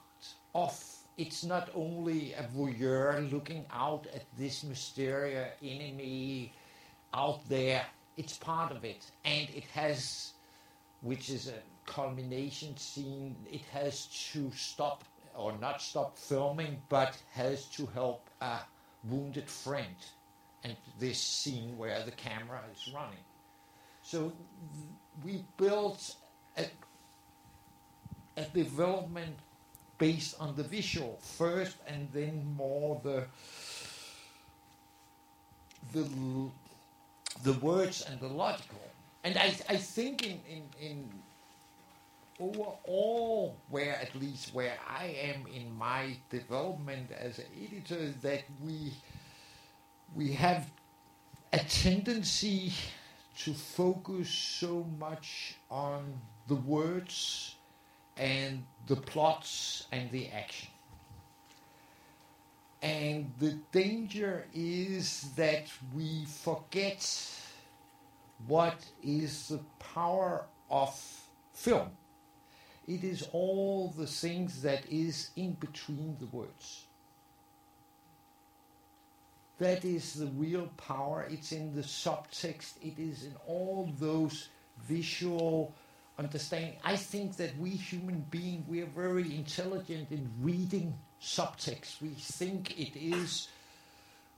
of 0.54 0.80
it's 1.16 1.44
not 1.44 1.70
only 1.74 2.32
a 2.32 2.42
voyeur 2.56 3.30
looking 3.30 3.64
out 3.72 4.06
at 4.14 4.24
this 4.36 4.64
mysterious 4.64 5.52
enemy 5.62 6.52
out 7.12 7.48
there, 7.48 7.86
it's 8.16 8.36
part 8.36 8.72
of 8.72 8.84
it. 8.84 9.10
And 9.24 9.48
it 9.54 9.64
has, 9.72 10.32
which 11.02 11.30
is 11.30 11.48
a 11.48 11.90
culmination 11.90 12.76
scene, 12.76 13.36
it 13.50 13.62
has 13.72 14.06
to 14.32 14.50
stop 14.56 15.04
or 15.34 15.56
not 15.58 15.80
stop 15.80 16.18
filming, 16.18 16.80
but 16.88 17.16
has 17.32 17.66
to 17.66 17.86
help 17.86 18.28
a 18.40 18.58
wounded 19.04 19.48
friend. 19.48 19.96
And 20.62 20.76
this 20.98 21.20
scene 21.20 21.76
where 21.76 22.02
the 22.02 22.12
camera 22.12 22.60
is 22.74 22.92
running. 22.94 23.24
So 24.02 24.32
we 25.24 25.44
built 25.56 26.16
a, 26.56 26.66
a 28.36 28.44
development 28.44 29.36
based 29.98 30.36
on 30.40 30.56
the 30.56 30.62
visual 30.62 31.18
first, 31.20 31.76
and 31.86 32.08
then 32.12 32.54
more 32.56 33.00
the 33.02 33.24
the 35.92 36.08
the 37.42 37.52
words 37.60 38.02
and 38.08 38.18
the 38.20 38.28
logical. 38.28 38.80
And 39.22 39.36
I 39.36 39.54
I 39.68 39.76
think 39.76 40.22
in 40.24 40.40
in, 40.48 40.62
in 40.80 41.10
overall 42.40 43.56
where 43.68 43.96
at 43.96 44.14
least 44.14 44.54
where 44.54 44.76
I 44.88 45.06
am 45.06 45.46
in 45.46 45.72
my 45.76 46.16
development 46.30 47.10
as 47.12 47.38
an 47.38 47.46
editor 47.62 48.12
that 48.22 48.44
we 48.62 48.92
we 50.14 50.32
have 50.32 50.70
a 51.52 51.58
tendency 51.58 52.72
to 53.38 53.52
focus 53.52 54.28
so 54.28 54.86
much 54.98 55.56
on 55.70 56.20
the 56.48 56.54
words 56.54 57.56
and 58.16 58.64
the 58.86 58.96
plots 58.96 59.86
and 59.92 60.10
the 60.10 60.28
action. 60.28 60.68
And 62.82 63.32
the 63.38 63.58
danger 63.72 64.46
is 64.52 65.30
that 65.36 65.68
we 65.94 66.26
forget 66.26 67.08
what 68.46 68.78
is 69.02 69.48
the 69.48 69.60
power 69.78 70.44
of 70.70 70.94
film. 71.52 71.90
It 72.86 73.02
is 73.04 73.26
all 73.32 73.94
the 73.96 74.06
things 74.06 74.62
that 74.62 74.84
is 74.90 75.30
in 75.36 75.52
between 75.52 76.16
the 76.20 76.26
words. 76.26 76.84
That 79.58 79.84
is 79.84 80.14
the 80.14 80.26
real 80.26 80.68
power. 80.76 81.26
It's 81.30 81.52
in 81.52 81.74
the 81.74 81.82
subtext. 81.82 82.74
It 82.82 82.98
is 82.98 83.24
in 83.24 83.34
all 83.46 83.90
those 83.98 84.48
visual 84.82 85.72
understanding. 86.18 86.76
I 86.84 86.96
think 86.96 87.36
that 87.36 87.56
we 87.58 87.70
human 87.70 88.20
beings, 88.30 88.64
we 88.68 88.82
are 88.82 88.86
very 88.86 89.34
intelligent 89.34 90.10
in 90.10 90.28
reading 90.40 90.94
subtext. 91.22 92.02
We 92.02 92.10
think 92.10 92.78
it 92.78 92.96
is, 92.96 93.48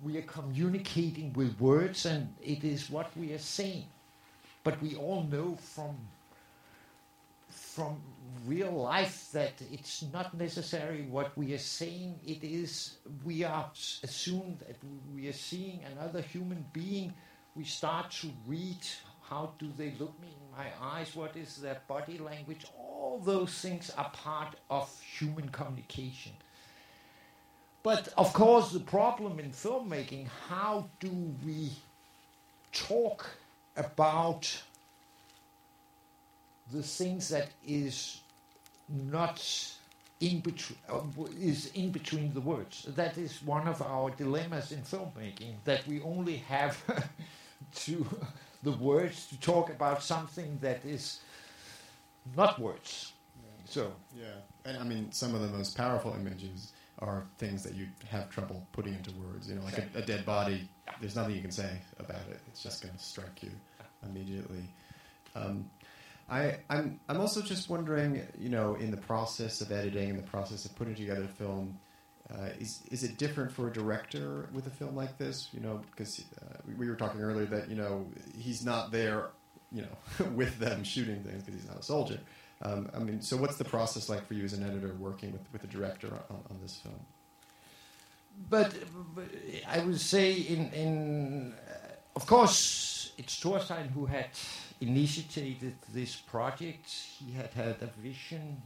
we 0.02 0.16
are 0.18 0.22
communicating 0.22 1.32
with 1.32 1.58
words 1.60 2.06
and 2.06 2.34
it 2.42 2.62
is 2.62 2.90
what 2.90 3.10
we 3.16 3.32
are 3.32 3.38
saying. 3.38 3.86
But 4.64 4.80
we 4.82 4.96
all 4.96 5.22
know 5.24 5.56
from 5.56 5.96
from 7.76 8.00
real 8.46 8.72
life 8.72 9.28
that 9.32 9.52
it's 9.70 10.02
not 10.10 10.32
necessary 10.32 11.02
what 11.10 11.36
we 11.36 11.52
are 11.52 11.58
saying. 11.82 12.18
It 12.26 12.42
is 12.42 12.96
we 13.22 13.44
are 13.44 13.70
assumed 14.02 14.60
that 14.60 14.78
we 15.14 15.28
are 15.28 15.38
seeing 15.50 15.80
another 15.92 16.22
human 16.22 16.64
being. 16.72 17.12
We 17.54 17.64
start 17.64 18.12
to 18.22 18.28
read 18.46 18.78
how 19.28 19.52
do 19.58 19.70
they 19.76 19.92
look 20.00 20.18
me 20.22 20.28
in 20.28 20.56
my 20.56 20.68
eyes? 20.80 21.14
What 21.14 21.36
is 21.36 21.56
their 21.56 21.82
body 21.86 22.16
language? 22.16 22.64
All 22.78 23.20
those 23.22 23.52
things 23.60 23.90
are 23.98 24.08
part 24.10 24.54
of 24.70 24.88
human 25.18 25.50
communication. 25.50 26.32
But 27.82 28.08
of 28.16 28.32
course, 28.32 28.72
the 28.72 28.80
problem 28.80 29.38
in 29.38 29.50
filmmaking 29.50 30.28
how 30.48 30.88
do 30.98 31.10
we 31.44 31.72
talk 32.72 33.26
about 33.76 34.62
the 36.72 36.82
things 36.82 37.28
that 37.28 37.48
is 37.66 38.20
not 38.88 39.42
in 40.20 40.40
between 40.40 40.78
uh, 40.88 41.00
is 41.38 41.70
in 41.74 41.90
between 41.90 42.32
the 42.32 42.40
words. 42.40 42.86
That 42.96 43.18
is 43.18 43.42
one 43.42 43.68
of 43.68 43.82
our 43.82 44.10
dilemmas 44.10 44.72
in 44.72 44.82
filmmaking 44.82 45.56
that 45.64 45.86
we 45.86 46.00
only 46.02 46.36
have 46.38 46.82
to 47.74 48.06
the 48.62 48.72
words 48.72 49.26
to 49.28 49.40
talk 49.40 49.70
about 49.70 50.02
something 50.02 50.58
that 50.62 50.84
is 50.84 51.20
not 52.36 52.58
words. 52.58 53.12
Yeah. 53.42 53.50
So 53.66 53.92
yeah, 54.16 54.24
and 54.64 54.78
I 54.78 54.84
mean 54.84 55.12
some 55.12 55.34
of 55.34 55.42
the 55.42 55.48
most 55.48 55.76
powerful 55.76 56.14
images 56.14 56.72
are 57.00 57.26
things 57.36 57.62
that 57.62 57.74
you 57.74 57.86
have 58.08 58.30
trouble 58.30 58.66
putting 58.72 58.94
into 58.94 59.10
words. 59.12 59.48
You 59.48 59.56
know, 59.56 59.64
like 59.64 59.78
a, 59.78 59.98
a 59.98 60.02
dead 60.02 60.24
body. 60.24 60.68
There's 61.00 61.14
nothing 61.14 61.34
you 61.34 61.42
can 61.42 61.50
say 61.50 61.78
about 61.98 62.22
it. 62.30 62.40
It's 62.48 62.62
just 62.62 62.82
going 62.82 62.94
to 62.94 63.02
strike 63.02 63.42
you 63.42 63.50
immediately. 64.02 64.64
Um, 65.34 65.68
I, 66.28 66.56
I'm, 66.68 66.98
I'm 67.08 67.20
also 67.20 67.40
just 67.40 67.68
wondering, 67.68 68.26
you 68.38 68.48
know, 68.48 68.74
in 68.74 68.90
the 68.90 68.96
process 68.96 69.60
of 69.60 69.70
editing, 69.70 70.08
in 70.10 70.16
the 70.16 70.22
process 70.22 70.64
of 70.64 70.74
putting 70.74 70.94
together 70.94 71.24
a 71.24 71.28
film, 71.28 71.78
uh, 72.28 72.48
is 72.58 72.82
is 72.90 73.04
it 73.04 73.18
different 73.18 73.52
for 73.52 73.68
a 73.68 73.72
director 73.72 74.48
with 74.52 74.66
a 74.66 74.70
film 74.70 74.96
like 74.96 75.16
this? 75.16 75.48
You 75.52 75.60
know, 75.60 75.80
because 75.90 76.24
uh, 76.42 76.56
we, 76.66 76.74
we, 76.74 76.88
were 76.88 76.96
talking 76.96 77.20
earlier 77.20 77.46
that 77.46 77.70
you 77.70 77.76
know 77.76 78.04
he's 78.36 78.64
not 78.64 78.90
there, 78.90 79.28
you 79.70 79.82
know, 79.82 80.26
with 80.34 80.58
them 80.58 80.82
shooting 80.82 81.22
things 81.22 81.44
because 81.44 81.60
he's 81.60 81.68
not 81.68 81.78
a 81.78 81.84
soldier. 81.84 82.18
Um, 82.62 82.90
I 82.94 82.98
mean, 82.98 83.20
so 83.20 83.36
what's 83.36 83.58
the 83.58 83.64
process 83.64 84.08
like 84.08 84.26
for 84.26 84.34
you 84.34 84.42
as 84.42 84.54
an 84.54 84.64
editor 84.64 84.96
working 84.98 85.30
with 85.30 85.42
with 85.52 85.62
a 85.62 85.68
director 85.68 86.08
on, 86.08 86.36
on 86.50 86.58
this 86.60 86.80
film? 86.82 86.98
But, 88.50 88.74
but, 89.14 89.24
I 89.68 89.78
would 89.78 90.00
say, 90.00 90.32
in 90.32 90.70
in 90.72 91.54
uh, 91.68 91.92
of 92.16 92.26
course, 92.26 93.12
it's 93.18 93.38
Torstein 93.38 93.90
who 93.92 94.06
had 94.06 94.26
initiated 94.80 95.74
this 95.92 96.16
project. 96.16 96.88
He 96.88 97.32
had 97.32 97.50
had 97.52 97.76
a 97.80 97.90
vision 98.00 98.62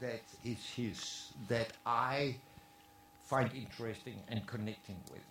that 0.00 0.22
is 0.44 0.58
his 0.76 1.32
that 1.48 1.72
I 1.86 2.36
find 3.24 3.50
interesting 3.54 4.20
and 4.28 4.46
connecting 4.46 4.96
with. 5.10 5.22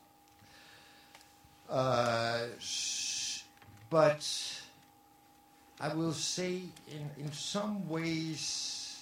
Uh, 1.69 2.45
but 3.89 4.25
I 5.79 5.93
will 5.93 6.13
say, 6.13 6.61
in, 6.87 7.09
in 7.17 7.31
some 7.31 7.87
ways, 7.87 8.99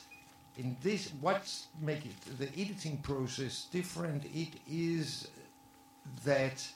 in 0.58 0.76
this, 0.82 1.12
what's 1.22 1.68
making 1.82 2.16
the 2.40 2.50
editing 2.60 2.98
process 2.98 3.68
different, 3.72 4.26
it 4.26 4.54
is 4.70 5.28
that 6.26 6.68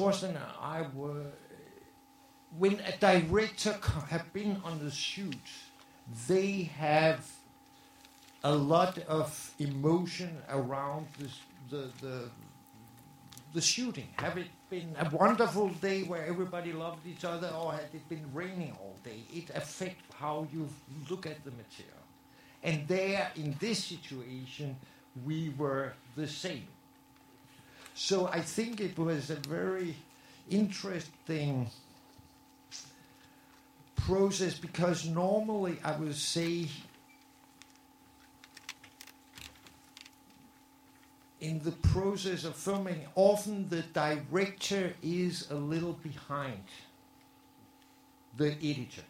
Torstein 0.00 0.30
and 0.30 0.38
I 0.60 0.86
were, 0.94 1.26
when 2.56 2.80
a 2.80 2.96
director 2.98 3.76
have 4.08 4.32
been 4.32 4.62
on 4.64 4.82
the 4.82 4.90
shoot, 4.90 5.34
they 6.26 6.62
have 6.78 7.30
a 8.42 8.54
lot 8.54 8.96
of 9.00 9.54
emotion 9.58 10.38
around 10.48 11.06
the, 11.68 11.90
the, 12.00 12.30
the 13.52 13.60
shooting. 13.60 14.08
Have 14.16 14.38
it 14.38 14.46
been 14.70 14.96
a 14.98 15.14
wonderful 15.14 15.68
day 15.68 16.04
where 16.04 16.24
everybody 16.24 16.72
loved 16.72 17.06
each 17.06 17.26
other, 17.26 17.48
or 17.48 17.72
had 17.72 17.90
it 17.92 18.08
been 18.08 18.24
raining 18.32 18.74
all 18.80 18.96
day? 19.04 19.20
It 19.34 19.50
affects 19.54 20.02
how 20.14 20.48
you 20.50 20.66
look 21.10 21.26
at 21.26 21.44
the 21.44 21.50
material. 21.50 22.04
And 22.62 22.88
there, 22.88 23.30
in 23.36 23.54
this 23.60 23.84
situation, 23.84 24.76
we 25.26 25.52
were 25.58 25.92
the 26.16 26.26
same. 26.26 26.68
So 28.02 28.28
I 28.28 28.40
think 28.40 28.80
it 28.80 28.98
was 28.98 29.28
a 29.28 29.36
very 29.36 29.94
interesting 30.48 31.68
process 33.94 34.58
because 34.58 35.04
normally 35.04 35.76
I 35.84 35.94
would 35.98 36.16
say 36.16 36.68
in 41.40 41.60
the 41.62 41.72
process 41.72 42.44
of 42.44 42.56
filming, 42.56 43.06
often 43.16 43.68
the 43.68 43.82
director 43.82 44.94
is 45.02 45.50
a 45.50 45.56
little 45.56 45.92
behind 45.92 46.64
the 48.38 48.56
editor 48.62 49.04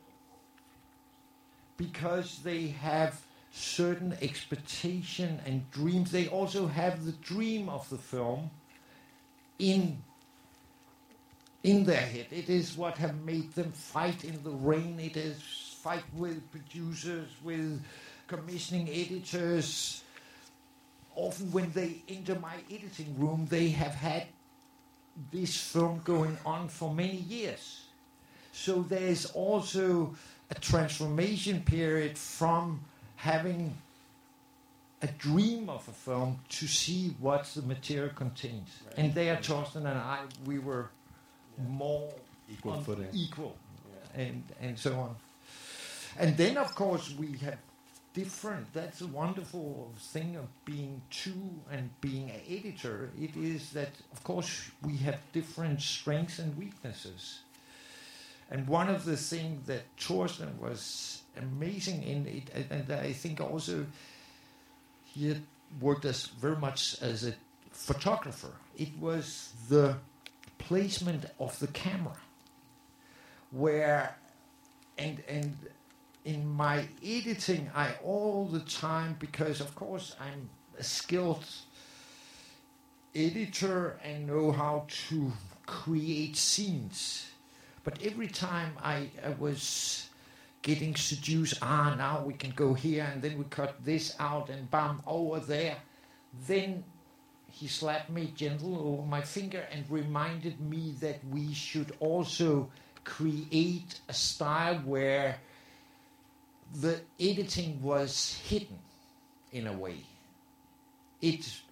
because 1.77 2.41
they 2.43 2.67
have 2.67 3.21
certain 3.53 4.17
expectation 4.21 5.41
and 5.47 5.71
dreams. 5.71 6.11
They 6.11 6.27
also 6.27 6.67
have 6.67 7.07
the 7.07 7.13
dream 7.13 7.69
of 7.69 7.89
the 7.89 7.97
film, 7.97 8.51
in 9.61 10.03
in 11.63 11.85
their 11.85 12.01
head. 12.01 12.27
It 12.31 12.49
is 12.49 12.77
what 12.77 12.97
have 12.97 13.23
made 13.23 13.53
them 13.53 13.71
fight 13.73 14.25
in 14.25 14.43
the 14.43 14.51
rain. 14.51 14.99
It 14.99 15.17
is 15.17 15.77
fight 15.83 16.05
with 16.15 16.51
producers, 16.51 17.29
with 17.45 17.83
commissioning 18.27 18.89
editors. 18.89 20.03
Often, 21.15 21.53
when 21.53 21.71
they 21.73 22.03
enter 22.09 22.39
my 22.39 22.55
editing 22.71 23.15
room, 23.19 23.47
they 23.51 23.69
have 23.69 23.95
had 23.95 24.27
this 25.31 25.57
film 25.57 26.01
going 26.05 26.39
on 26.47 26.69
for 26.69 26.95
many 26.95 27.17
years. 27.17 27.85
So 28.53 28.83
there's 28.83 29.27
also 29.27 30.15
a 30.51 30.55
transformation 30.55 31.61
period 31.61 32.17
from 32.17 32.81
having 33.17 33.77
a 35.03 35.07
dream 35.07 35.69
of 35.71 35.87
a 35.89 35.93
film 35.93 36.39
to 36.51 36.67
see 36.67 37.15
what 37.21 37.45
the 37.55 37.63
material 37.63 38.11
contains. 38.15 38.69
Right. 38.87 38.99
And 38.99 39.15
there, 39.15 39.37
Torstein 39.37 39.77
and 39.77 39.89
I, 39.89 40.21
we 40.45 40.59
were 40.59 40.91
more 41.69 42.13
Equal 42.53 42.81
footing. 42.81 43.09
equal, 43.13 43.57
and 44.15 44.43
and 44.61 44.79
so 44.79 44.95
on. 44.99 45.17
And 46.19 46.37
then, 46.37 46.59
of 46.59 46.75
course, 46.75 47.15
we 47.17 47.39
have 47.39 47.59
different. 48.13 48.73
That's 48.73 49.01
a 49.01 49.07
wonderful 49.07 49.93
thing 49.99 50.35
of 50.37 50.47
being 50.65 51.01
two 51.11 51.49
and 51.71 51.89
being 52.01 52.29
an 52.31 52.41
editor. 52.49 53.11
It 53.19 53.37
is 53.37 53.71
that, 53.71 53.91
of 54.13 54.23
course, 54.25 54.71
we 54.83 54.97
have 54.99 55.19
different 55.33 55.81
strengths 55.81 56.41
and 56.41 56.57
weaknesses. 56.59 57.41
And 58.51 58.67
one 58.67 58.89
of 58.89 59.05
the 59.05 59.17
things 59.17 59.67
that 59.69 59.83
Torstein 59.97 60.59
was 60.59 61.23
amazing 61.37 62.03
in 62.03 62.27
it, 62.27 62.51
and- 62.53 62.71
and 62.91 62.91
I 62.93 63.13
think 63.13 63.41
also 63.41 63.87
he 65.21 65.29
had 65.29 65.43
worked 65.81 66.07
as 66.07 66.27
very 66.27 66.57
much 66.57 66.97
as 67.03 67.27
a 67.27 67.35
photographer. 67.71 68.53
It 68.79 68.89
was 68.99 69.53
the 69.69 69.97
placement 70.59 71.27
of 71.39 71.59
the 71.59 71.67
camera, 71.69 72.17
where, 73.51 74.17
and 74.97 75.23
and 75.29 75.57
in 76.25 76.49
my 76.49 76.89
editing, 77.05 77.71
I 77.75 77.95
all 78.03 78.47
the 78.47 78.61
time 78.61 79.17
because 79.19 79.61
of 79.61 79.75
course 79.75 80.17
I'm 80.19 80.49
a 80.79 80.83
skilled 80.83 81.45
editor 83.15 83.99
and 84.03 84.27
know 84.27 84.53
how 84.53 84.87
to 85.09 85.33
create 85.67 86.37
scenes. 86.37 87.31
But 87.85 88.03
every 88.03 88.29
time 88.29 88.73
I, 88.83 89.09
I 89.25 89.31
was 89.39 90.10
getting 90.63 90.95
seduced, 90.95 91.59
ah, 91.63 91.95
now 91.97 92.23
we 92.25 92.35
can 92.35 92.51
go 92.51 92.75
here 92.75 93.09
and 93.13 93.23
then 93.23 93.39
we 93.39 93.45
cut 93.45 93.83
this 93.85 94.15
out 94.19 94.51
and 94.51 94.71
bam, 94.71 95.03
over 95.07 95.41
there. 95.41 95.77
Then 96.47 96.85
he 97.51 97.67
slapped 97.67 98.11
me 98.11 98.33
gentle 98.37 98.79
over 98.79 99.07
my 99.07 99.23
finger 99.23 99.67
and 99.73 99.85
reminded 99.91 100.61
me 100.61 100.95
that 101.01 101.19
we 101.31 101.53
should 101.53 101.93
also 102.01 102.71
create 103.05 104.01
a 104.09 104.13
style 104.13 104.77
where 104.85 105.39
the 106.81 107.01
editing 107.19 107.83
was 107.83 108.39
hidden 108.49 108.79
in 109.53 109.67
a 109.67 109.73
way. 109.73 110.05
It's 111.21 111.63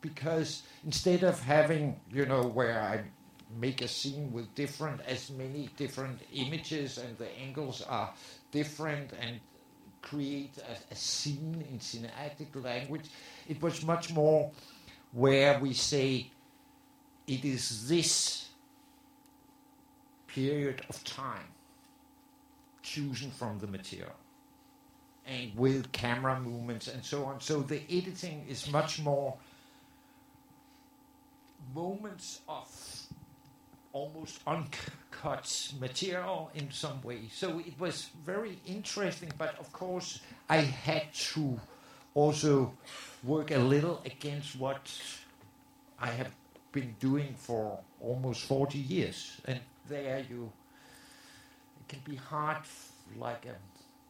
because 0.00 0.62
instead 0.84 1.22
of 1.22 1.40
having, 1.40 2.00
you 2.10 2.24
know, 2.26 2.44
where 2.44 2.80
I 2.80 3.02
make 3.58 3.82
a 3.82 3.88
scene 3.88 4.32
with 4.32 4.54
different, 4.54 5.00
as 5.06 5.30
many 5.30 5.68
different 5.76 6.20
images 6.32 6.98
and 6.98 7.16
the 7.18 7.28
angles 7.38 7.82
are 7.82 8.12
different 8.50 9.12
and 9.20 9.40
create 10.02 10.52
a, 10.58 10.92
a 10.92 10.96
scene 10.96 11.64
in 11.70 11.78
cinematic 11.78 12.62
language, 12.62 13.06
it 13.48 13.60
was 13.62 13.84
much 13.84 14.12
more 14.12 14.50
where 15.12 15.58
we 15.58 15.72
say 15.72 16.30
it 17.26 17.44
is 17.44 17.88
this 17.88 18.48
period 20.26 20.82
of 20.88 21.02
time 21.04 21.48
chosen 22.82 23.30
from 23.30 23.58
the 23.58 23.66
material 23.66 24.14
and 25.26 25.54
with 25.56 25.92
camera 25.92 26.40
movements 26.40 26.88
and 26.88 27.04
so 27.04 27.24
on. 27.24 27.40
So 27.40 27.60
the 27.60 27.82
editing 27.90 28.46
is 28.48 28.70
much 28.70 29.00
more 29.00 29.36
moments 31.74 32.40
of 32.48 32.68
almost 33.92 34.40
uncut 34.46 35.72
material 35.80 36.50
in 36.54 36.70
some 36.70 37.02
way. 37.02 37.28
So 37.32 37.58
it 37.58 37.78
was 37.78 38.10
very 38.24 38.58
interesting, 38.66 39.32
but 39.36 39.58
of 39.58 39.72
course 39.72 40.20
I 40.48 40.58
had 40.58 41.12
to 41.32 41.60
also 42.14 42.72
work 43.22 43.50
a 43.50 43.58
little 43.58 44.00
against 44.04 44.58
what 44.58 44.90
I 46.00 46.08
have 46.08 46.30
been 46.72 46.94
doing 47.00 47.34
for 47.36 47.78
almost 48.00 48.42
40 48.42 48.78
years. 48.78 49.40
And 49.44 49.60
there 49.88 50.24
you, 50.28 50.50
it 51.80 51.88
can 51.88 52.00
be 52.04 52.16
hard, 52.16 52.58
like 53.16 53.46
a 53.46 53.56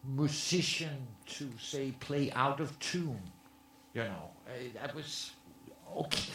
musician, 0.06 1.06
to 1.26 1.50
say 1.58 1.92
play 2.00 2.30
out 2.32 2.60
of 2.60 2.78
tune. 2.78 3.20
You 3.94 4.04
know, 4.04 4.30
I 4.82 4.94
was 4.94 5.32
okay. 5.96 6.32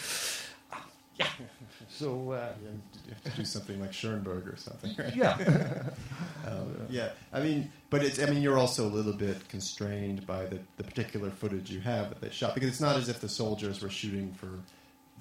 Ah, 1.21 1.23
Yeah. 1.39 1.45
So 1.89 2.31
uh, 2.31 2.51
Yeah, 2.63 2.71
you 3.07 3.13
have 3.13 3.23
to 3.23 3.29
do 3.31 3.45
something 3.45 3.79
like 3.79 3.93
Schoenberg 3.93 4.47
or 4.47 4.57
something, 4.57 4.93
right? 4.97 5.15
yeah, 5.15 5.37
Um, 6.47 6.75
yeah, 6.89 7.09
I 7.33 7.41
mean, 7.41 7.71
but 7.89 8.03
it's. 8.03 8.19
I 8.21 8.25
mean, 8.25 8.41
you're 8.41 8.57
also 8.57 8.85
a 8.85 8.93
little 8.93 9.13
bit 9.13 9.47
constrained 9.49 10.25
by 10.27 10.45
the, 10.45 10.59
the 10.77 10.83
particular 10.83 11.29
footage 11.31 11.71
you 11.71 11.79
have 11.81 12.09
that 12.09 12.21
they 12.21 12.29
shot 12.29 12.53
because 12.53 12.69
it's 12.69 12.81
not 12.81 12.95
as 12.97 13.09
if 13.09 13.19
the 13.19 13.29
soldiers 13.29 13.81
were 13.81 13.89
shooting 13.89 14.31
for 14.33 14.49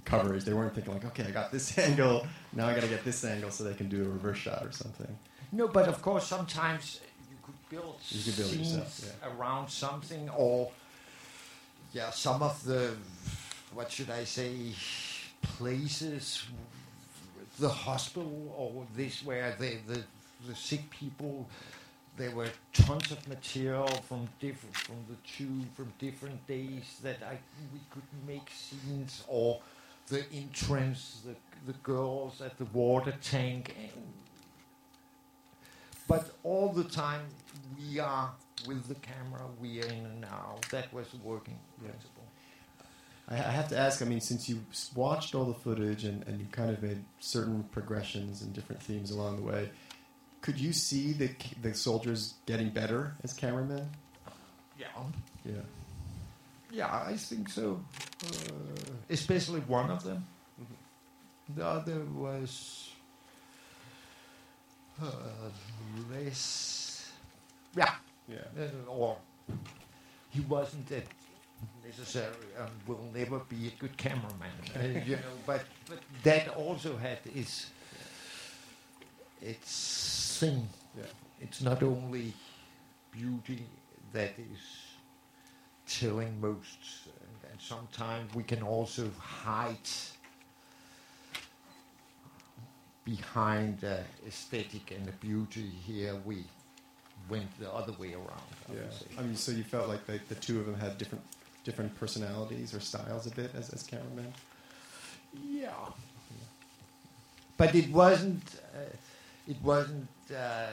coverage. 0.04 0.44
They 0.44 0.52
weren't 0.52 0.74
thinking 0.74 0.92
like, 0.92 1.04
okay, 1.06 1.24
I 1.24 1.30
got 1.30 1.50
this 1.50 1.78
angle, 1.88 2.26
now 2.52 2.66
I 2.68 2.74
got 2.74 2.82
to 2.82 2.88
get 2.88 3.04
this 3.04 3.24
angle 3.24 3.50
so 3.50 3.64
they 3.64 3.74
can 3.74 3.88
do 3.88 4.04
a 4.04 4.08
reverse 4.08 4.38
shot 4.38 4.64
or 4.66 4.72
something. 4.72 5.16
no, 5.52 5.66
but 5.68 5.88
of 5.88 6.02
course 6.02 6.26
sometimes 6.26 7.00
you 7.30 7.36
could 7.42 7.68
build 7.70 7.96
You 8.10 8.22
could 8.24 8.36
build 8.36 8.50
scenes 8.50 8.72
yourself, 8.74 9.16
around 9.38 9.68
something, 9.70 10.28
or 10.30 10.70
yeah, 11.92 12.10
some 12.10 12.42
of 12.42 12.62
the 12.64 12.94
what 13.72 13.90
should 13.90 14.10
I 14.10 14.24
say 14.24 14.52
places, 15.44 16.44
the 17.58 17.68
hospital 17.68 18.54
or 18.56 18.86
this 18.96 19.24
where 19.24 19.54
the 19.58 19.76
the, 19.86 20.02
the 20.48 20.54
sick 20.54 20.88
people. 20.90 21.48
There 22.16 22.30
were 22.30 22.50
tons 22.72 23.10
of 23.10 23.26
material 23.26 23.88
from 24.08 24.28
different 24.38 24.76
from 24.76 24.96
the 25.08 25.16
tube 25.26 25.66
from 25.74 25.92
different 25.98 26.46
days 26.46 26.98
that 27.02 27.18
I 27.22 27.38
we 27.72 27.80
could 27.90 28.04
make 28.26 28.48
scenes 28.50 29.24
or 29.26 29.60
the 30.08 30.24
entrance, 30.32 31.22
the 31.24 31.34
the 31.66 31.76
girls 31.78 32.40
at 32.40 32.56
the 32.58 32.66
water 32.66 33.14
tank, 33.22 33.74
and 33.80 33.90
but 36.06 36.30
all 36.42 36.68
the 36.68 36.84
time 36.84 37.22
we 37.78 37.98
are 37.98 38.30
with 38.66 38.86
the 38.88 38.94
camera, 38.96 39.42
we 39.60 39.80
are 39.82 39.86
in 39.86 40.20
now. 40.20 40.56
That 40.70 40.92
was 40.92 41.06
working. 41.22 41.58
Principle. 43.26 43.46
I, 43.46 43.48
I 43.48 43.52
have 43.52 43.68
to 43.68 43.78
ask. 43.78 44.02
I 44.02 44.04
mean, 44.04 44.20
since 44.20 44.48
you 44.48 44.64
s- 44.70 44.90
watched 44.94 45.34
all 45.34 45.44
the 45.44 45.54
footage 45.54 46.04
and, 46.04 46.22
and 46.26 46.40
you 46.40 46.46
kind 46.52 46.70
of 46.70 46.82
made 46.82 47.02
certain 47.20 47.64
progressions 47.72 48.42
and 48.42 48.52
different 48.52 48.82
themes 48.82 49.10
along 49.10 49.36
the 49.36 49.42
way, 49.42 49.70
could 50.40 50.58
you 50.60 50.72
see 50.72 51.12
the 51.12 51.30
the 51.62 51.74
soldiers 51.74 52.34
getting 52.46 52.70
better 52.70 53.14
as 53.22 53.32
cameramen? 53.32 53.88
Yeah, 54.78 54.86
Yeah. 55.44 55.52
yeah, 56.72 57.02
I 57.06 57.16
think 57.16 57.48
so. 57.48 57.80
Uh, 58.24 58.28
especially 59.08 59.60
one 59.60 59.90
of 59.90 60.02
them. 60.02 60.24
The 61.56 61.64
other 61.66 62.04
was 62.06 62.90
uh, 65.00 65.06
less. 66.10 67.10
Yeah, 67.76 67.94
Yeah. 68.28 68.38
uh, 68.58 68.88
or 68.90 69.16
he 70.30 70.40
wasn't 70.40 70.86
that 70.88 71.04
necessary 71.84 72.34
and 72.58 72.70
will 72.86 73.04
never 73.14 73.38
be 73.40 73.68
a 73.68 73.80
good 73.80 73.96
cameraman, 73.96 74.50
uh, 74.76 75.00
you 75.06 75.16
know. 75.16 75.22
But 75.46 75.62
but 75.88 75.98
that 76.22 76.48
also 76.48 76.96
had 76.96 77.18
its 77.34 77.70
its 79.42 80.38
thing. 80.40 80.68
Yeah. 80.96 81.04
It's 81.40 81.60
not 81.62 81.82
only 81.82 82.32
beauty 83.12 83.66
that 84.12 84.32
is 84.38 84.60
telling 85.86 86.40
most, 86.40 86.78
and, 87.20 87.52
and 87.52 87.60
sometimes 87.60 88.34
we 88.34 88.42
can 88.42 88.62
also 88.62 89.10
hide 89.18 89.90
behind 93.04 93.80
the 93.80 94.00
aesthetic 94.26 94.90
and 94.90 95.04
the 95.06 95.12
beauty. 95.12 95.70
Here 95.86 96.14
we 96.24 96.44
went 97.28 97.58
the 97.58 97.70
other 97.72 97.92
way 97.92 98.14
around. 98.14 98.50
I 98.68 98.74
Yeah. 98.74 98.80
I 99.18 99.22
mean, 99.22 99.36
so 99.36 99.52
you 99.52 99.62
felt 99.62 99.88
like 99.88 100.06
the, 100.06 100.20
the 100.28 100.34
two 100.34 100.60
of 100.60 100.66
them 100.66 100.78
had 100.78 100.98
different 100.98 101.24
different 101.64 101.98
personalities 101.98 102.74
or 102.74 102.80
styles 102.80 103.26
a 103.26 103.30
bit 103.30 103.50
as, 103.54 103.70
as 103.70 103.82
cameramen? 103.82 104.32
Yeah. 105.42 105.70
But 107.56 107.74
it 107.74 107.90
wasn't. 107.90 108.42
Uh, 108.74 108.80
it 109.48 109.56
wasn't. 109.62 110.08
Uh, 110.30 110.34
uh, 110.34 110.66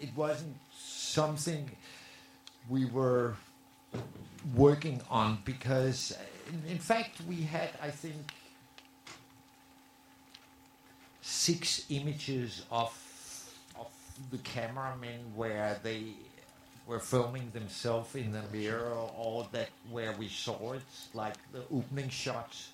it 0.00 0.10
wasn't 0.16 0.56
something 0.76 1.70
we 2.68 2.84
were 2.86 3.36
working 4.54 5.00
on 5.10 5.38
because, 5.44 6.16
in, 6.48 6.70
in 6.70 6.78
fact, 6.78 7.20
we 7.28 7.42
had, 7.42 7.70
I 7.82 7.90
think, 7.90 8.32
six 11.20 11.86
images 11.90 12.64
of 12.70 12.92
of 12.92 13.13
the 14.30 14.38
cameramen 14.38 15.20
where 15.34 15.78
they 15.82 16.14
were 16.86 17.00
filming 17.00 17.50
themselves 17.52 18.14
in 18.14 18.32
the 18.32 18.42
mirror 18.52 18.92
or 19.16 19.48
that 19.52 19.70
where 19.90 20.12
we 20.12 20.28
saw 20.28 20.72
it 20.72 20.82
like 21.14 21.34
the 21.52 21.62
opening 21.72 22.08
shots. 22.08 22.70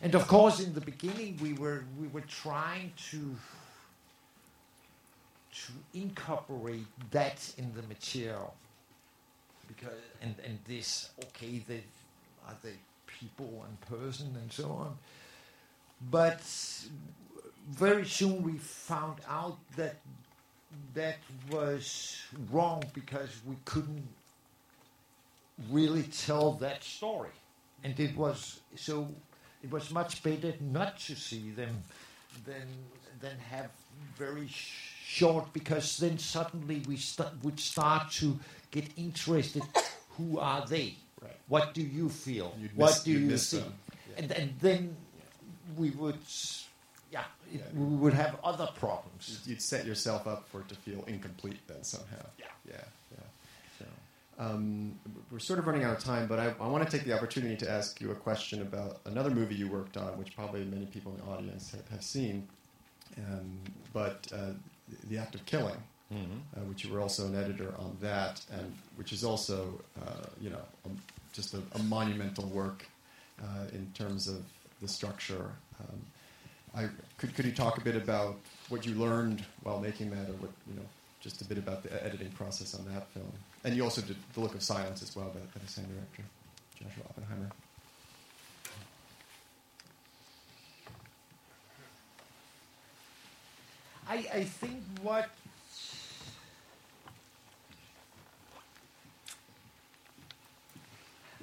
And 0.00 0.14
of 0.14 0.26
course 0.26 0.60
in 0.60 0.74
the 0.74 0.80
beginning 0.80 1.38
we 1.40 1.52
were 1.54 1.84
we 1.98 2.08
were 2.08 2.22
trying 2.22 2.92
to 3.10 3.36
to 5.54 5.72
incorporate 5.94 6.86
that 7.10 7.52
in 7.56 7.72
the 7.74 7.82
material. 7.82 8.54
Because 9.68 10.02
and 10.20 10.34
and 10.44 10.58
this 10.66 11.10
okay 11.24 11.62
they 11.66 11.82
are 12.46 12.56
they 12.62 12.74
people 13.06 13.64
and 13.66 13.80
person 13.82 14.36
and 14.40 14.52
so 14.52 14.70
on. 14.70 14.98
But 16.10 16.42
very 17.70 18.04
soon 18.06 18.42
we 18.42 18.52
found 18.58 19.18
out 19.28 19.58
that 19.76 19.96
that 20.94 21.18
was 21.50 22.16
wrong 22.50 22.82
because 22.94 23.30
we 23.46 23.56
couldn't 23.64 24.06
really 25.70 26.02
tell 26.04 26.52
that 26.52 26.82
story 26.82 27.30
and 27.84 27.98
it 28.00 28.16
was 28.16 28.60
so 28.74 29.06
it 29.62 29.70
was 29.70 29.90
much 29.90 30.22
better 30.22 30.54
not 30.60 30.98
to 30.98 31.14
see 31.14 31.50
them 31.50 31.82
than 32.46 32.66
than 33.20 33.36
have 33.38 33.70
very 34.16 34.48
sh- 34.48 34.94
short 35.06 35.52
because 35.52 35.98
then 35.98 36.18
suddenly 36.18 36.82
we 36.88 36.96
st- 36.96 37.28
would 37.44 37.60
start 37.60 38.10
to 38.10 38.38
get 38.70 38.84
interested 38.96 39.62
who 40.16 40.38
are 40.38 40.66
they 40.66 40.94
Right. 41.20 41.36
what 41.46 41.72
do 41.74 41.82
you 41.82 42.08
feel 42.08 42.52
You'd 42.60 42.74
what 42.76 42.88
miss- 42.90 43.04
do 43.04 43.12
you 43.12 43.38
see. 43.38 43.58
Yeah. 43.58 43.64
and 44.16 44.32
and 44.32 44.52
then 44.60 44.96
we 45.76 45.90
would 45.90 46.18
yeah, 47.12 47.24
it, 47.52 47.60
Yeah. 47.60 47.62
we 47.74 47.96
would 47.96 48.14
have 48.14 48.38
other 48.42 48.68
problems 48.74 49.28
You'd- 49.28 49.50
You'd 49.50 49.62
set 49.62 49.84
yourself 49.86 50.26
up 50.26 50.48
for 50.48 50.60
it 50.62 50.68
to 50.70 50.74
feel 50.74 51.04
incomplete 51.04 51.60
then 51.68 51.84
somehow. 51.84 52.24
Yeah. 52.38 52.46
Yeah, 52.68 52.84
yeah. 53.12 53.26
So, 53.78 53.84
um, 54.38 54.98
we're 55.30 55.38
sort 55.38 55.58
of 55.58 55.66
running 55.66 55.84
out 55.84 55.96
of 55.96 56.02
time, 56.02 56.26
but 56.26 56.38
I, 56.40 56.46
I 56.60 56.66
want 56.68 56.88
to 56.88 56.90
take 56.96 57.06
the 57.06 57.12
opportunity 57.12 57.56
to 57.56 57.70
ask 57.70 58.00
you 58.00 58.10
a 58.10 58.14
question 58.14 58.62
about 58.62 59.00
another 59.04 59.30
movie 59.30 59.54
you 59.54 59.68
worked 59.68 59.96
on, 59.96 60.16
which 60.18 60.34
probably 60.34 60.64
many 60.64 60.86
people 60.86 61.12
in 61.12 61.18
the 61.18 61.26
audience 61.32 61.70
have, 61.72 61.86
have 61.90 62.02
seen, 62.02 62.48
um, 63.18 63.58
but 63.92 64.26
uh, 64.34 64.52
The 65.10 65.18
Act 65.18 65.34
of 65.34 65.44
Killing, 65.46 65.76
uh, 66.12 66.60
which 66.68 66.84
you 66.84 66.92
were 66.92 67.00
also 67.00 67.26
an 67.26 67.34
editor 67.34 67.74
on 67.78 67.96
that, 68.00 68.40
and 68.52 68.74
which 68.96 69.12
is 69.12 69.24
also, 69.24 69.80
uh, 70.00 70.26
you 70.40 70.50
know, 70.50 70.60
um, 70.86 70.96
just 71.32 71.54
a, 71.54 71.62
a 71.74 71.82
monumental 71.84 72.44
work 72.48 72.86
uh, 73.42 73.64
in 73.72 73.90
terms 73.94 74.28
of 74.28 74.42
the 74.82 74.88
structure. 74.88 75.50
Um, 75.80 76.00
I, 76.74 76.88
could, 77.18 77.34
could 77.34 77.44
you 77.44 77.52
talk 77.52 77.78
a 77.78 77.80
bit 77.80 77.96
about 77.96 78.36
what 78.68 78.86
you 78.86 78.94
learned 78.94 79.44
while 79.62 79.78
making 79.78 80.10
that, 80.10 80.28
or 80.28 80.34
what 80.34 80.50
you 80.68 80.74
know, 80.74 80.86
just 81.20 81.42
a 81.42 81.44
bit 81.44 81.58
about 81.58 81.82
the 81.82 82.04
editing 82.04 82.30
process 82.30 82.74
on 82.74 82.84
that 82.92 83.08
film? 83.08 83.30
And 83.64 83.76
you 83.76 83.84
also 83.84 84.00
did 84.00 84.16
The 84.34 84.40
Look 84.40 84.54
of 84.54 84.62
Silence 84.62 85.02
as 85.02 85.14
well, 85.14 85.26
by, 85.26 85.40
by 85.40 85.64
the 85.64 85.70
same 85.70 85.84
director, 85.86 86.22
Joshua 86.78 87.04
Oppenheimer. 87.10 87.50
I, 94.08 94.26
I 94.34 94.44
think 94.44 94.82
what 95.02 95.28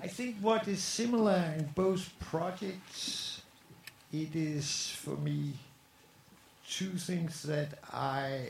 I 0.02 0.08
think 0.08 0.38
what 0.38 0.68
is 0.68 0.82
similar 0.82 1.54
in 1.58 1.65
both 1.76 2.10
projects, 2.20 3.29
it 4.12 4.36
is 4.36 4.91
for 4.91 5.15
me 5.17 5.54
two 6.67 6.91
things 6.98 7.43
that 7.43 7.80
I 7.91 8.50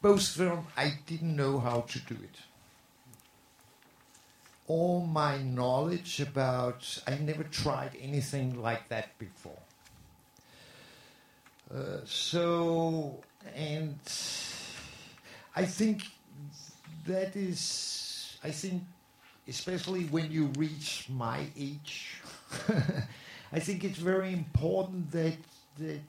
both 0.00 0.26
film 0.28 0.66
I 0.76 0.94
didn't 1.06 1.36
know 1.36 1.58
how 1.58 1.80
to 1.82 1.98
do 2.00 2.14
it. 2.14 2.36
All 4.66 5.00
my 5.00 5.38
knowledge 5.38 6.20
about 6.20 7.02
I 7.06 7.16
never 7.16 7.44
tried 7.44 7.96
anything 8.00 8.60
like 8.60 8.88
that 8.88 9.18
before. 9.18 9.62
Uh, 11.74 11.98
so, 12.04 13.20
and 13.54 13.98
I 15.54 15.66
think 15.66 16.02
that 17.06 17.36
is, 17.36 18.38
I 18.42 18.50
think, 18.50 18.82
especially 19.48 20.04
when 20.04 20.30
you 20.30 20.46
reach 20.56 21.06
my 21.08 21.46
age, 21.56 22.20
I 23.52 23.58
think 23.58 23.84
it's 23.84 23.98
very 23.98 24.32
important 24.32 25.10
that 25.12 25.36
that 25.78 26.00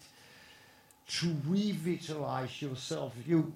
to 1.07 1.35
revitalize 1.47 2.61
yourself. 2.61 3.13
You 3.25 3.51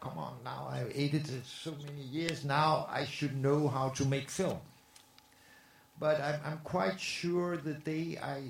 come 0.00 0.18
on 0.18 0.34
now. 0.44 0.68
I've 0.70 0.90
edited 0.94 1.46
so 1.46 1.74
many 1.86 2.02
years 2.02 2.44
now. 2.44 2.88
I 2.90 3.04
should 3.04 3.36
know 3.36 3.68
how 3.68 3.90
to 3.90 4.04
make 4.04 4.30
film. 4.30 4.58
But 5.98 6.20
I'm, 6.20 6.40
I'm 6.44 6.58
quite 6.64 6.98
sure 6.98 7.58
the 7.58 7.74
day 7.74 8.18
I 8.22 8.42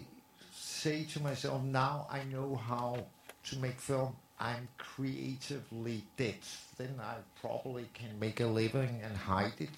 say 0.52 1.04
to 1.12 1.20
myself, 1.20 1.62
now 1.62 2.06
I 2.10 2.22
know 2.24 2.54
how 2.54 3.04
to 3.50 3.58
make 3.58 3.80
film, 3.80 4.14
I'm 4.38 4.68
creatively 4.78 6.04
dead. 6.16 6.38
Then 6.78 6.94
I 7.00 7.16
probably 7.40 7.88
can 7.92 8.18
make 8.20 8.40
a 8.40 8.46
living 8.46 9.00
and 9.02 9.16
hide 9.16 9.58
it 9.58 9.70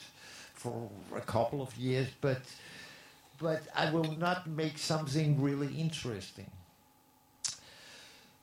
for 0.54 0.88
a 1.16 1.20
couple 1.20 1.62
of 1.62 1.76
years, 1.76 2.08
but 2.20 2.40
but 3.38 3.62
I 3.74 3.90
will 3.90 4.16
not 4.18 4.46
make 4.46 4.78
something 4.78 5.42
really 5.42 5.74
interesting. 5.74 6.50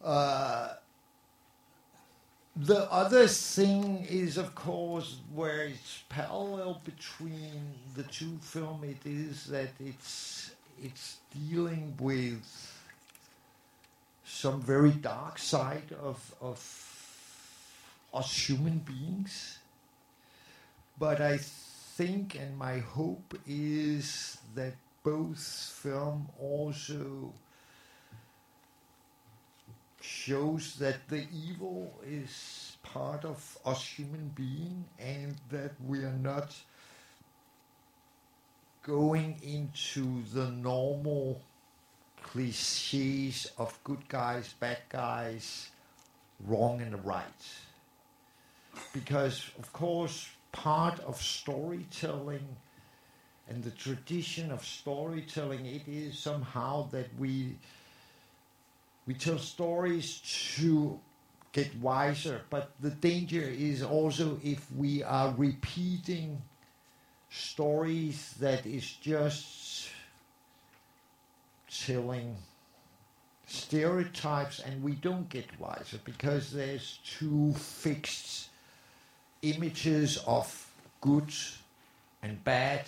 Uh, 0.03 0.73
the 2.55 2.91
other 2.91 3.27
thing 3.27 4.05
is, 4.09 4.37
of 4.37 4.53
course, 4.55 5.17
where 5.33 5.63
it's 5.63 6.03
parallel 6.09 6.81
between 6.83 7.73
the 7.95 8.03
two 8.03 8.37
film. 8.41 8.83
It 8.83 9.05
is 9.05 9.45
that 9.45 9.69
it's 9.79 10.51
it's 10.83 11.17
dealing 11.49 11.95
with 11.99 12.43
some 14.25 14.61
very 14.61 14.91
dark 14.91 15.37
side 15.39 15.95
of 16.01 16.33
of 16.41 16.59
us 18.13 18.49
human 18.49 18.79
beings. 18.79 19.59
But 20.97 21.21
I 21.21 21.39
think, 21.99 22.35
and 22.35 22.57
my 22.57 22.77
hope 22.79 23.37
is 23.45 24.37
that 24.55 24.73
both 25.03 25.37
film 25.83 26.29
also 26.39 27.33
shows 29.99 30.75
that 30.75 31.09
the 31.09 31.27
evil 31.33 31.93
is 32.07 32.77
part 32.83 33.25
of 33.25 33.57
us 33.65 33.83
human 33.83 34.31
being 34.33 34.85
and 34.97 35.35
that 35.51 35.73
we 35.85 35.99
are 35.99 36.19
not 36.21 36.55
going 38.83 39.35
into 39.43 40.23
the 40.33 40.49
normal 40.51 41.41
cliches 42.23 43.51
of 43.57 43.77
good 43.83 44.07
guys, 44.07 44.53
bad 44.57 44.79
guys, 44.87 45.69
wrong 46.47 46.81
and 46.81 47.05
right. 47.05 47.43
Because, 48.93 49.51
of 49.59 49.73
course, 49.73 50.29
part 50.51 50.99
of 51.01 51.21
storytelling 51.21 52.47
and 53.47 53.63
the 53.63 53.71
tradition 53.71 54.51
of 54.51 54.63
storytelling, 54.65 55.65
it 55.65 55.87
is 55.87 56.17
somehow 56.17 56.87
that 56.91 57.07
we 57.17 57.55
we 59.07 59.15
tell 59.15 59.39
stories 59.39 60.19
to 60.57 60.99
get 61.51 61.75
wiser, 61.77 62.41
but 62.51 62.71
the 62.79 62.91
danger 62.91 63.41
is 63.41 63.81
also 63.81 64.39
if 64.43 64.71
we 64.73 65.01
are 65.01 65.33
repeating 65.35 66.39
stories 67.31 68.35
that 68.39 68.65
is 68.67 68.87
just 69.01 69.89
telling 71.71 72.35
stereotypes 73.47 74.59
and 74.59 74.83
we 74.83 74.93
don't 74.93 75.27
get 75.29 75.45
wiser 75.59 75.99
because 76.05 76.51
there's 76.51 76.99
two 77.03 77.51
fixed 77.53 78.48
images 79.41 80.17
of 80.25 80.71
good 81.01 81.31
and 82.21 82.43
bad, 82.43 82.85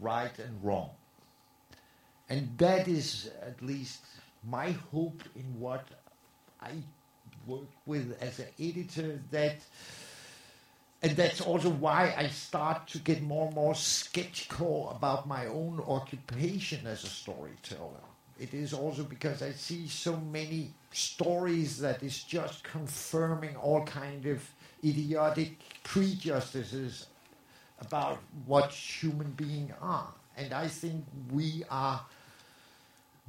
right 0.00 0.36
and 0.38 0.62
wrong. 0.62 0.90
And 2.28 2.56
that 2.58 2.88
is 2.88 3.30
at 3.42 3.62
least 3.62 4.00
my 4.48 4.72
hope 4.92 5.22
in 5.36 5.60
what 5.60 5.86
I 6.60 6.72
work 7.46 7.68
with 7.86 8.16
as 8.20 8.38
an 8.38 8.46
editor 8.58 9.20
that 9.30 9.56
and 11.02 11.14
that's 11.18 11.42
also 11.42 11.68
why 11.68 12.14
I 12.16 12.28
start 12.28 12.86
to 12.88 12.98
get 12.98 13.20
more 13.22 13.48
and 13.48 13.54
more 13.54 13.74
skeptical 13.74 14.88
about 14.88 15.28
my 15.28 15.44
own 15.44 15.82
occupation 15.86 16.86
as 16.86 17.04
a 17.04 17.08
storyteller. 17.08 18.00
It 18.38 18.52
is 18.52 18.72
also 18.72 19.04
because 19.04 19.42
I 19.42 19.52
see 19.52 19.86
so 19.86 20.16
many 20.16 20.72
stories 20.92 21.78
that 21.78 22.02
is 22.02 22.22
just 22.22 22.64
confirming 22.64 23.56
all 23.56 23.84
kind 23.84 24.26
of 24.26 24.42
idiotic 24.82 25.58
prejudices 25.84 27.06
about 27.80 28.18
what 28.46 28.72
human 28.72 29.30
beings 29.32 29.72
are. 29.80 30.08
And 30.36 30.52
I 30.52 30.68
think 30.68 31.04
we 31.32 31.64
are 31.70 32.00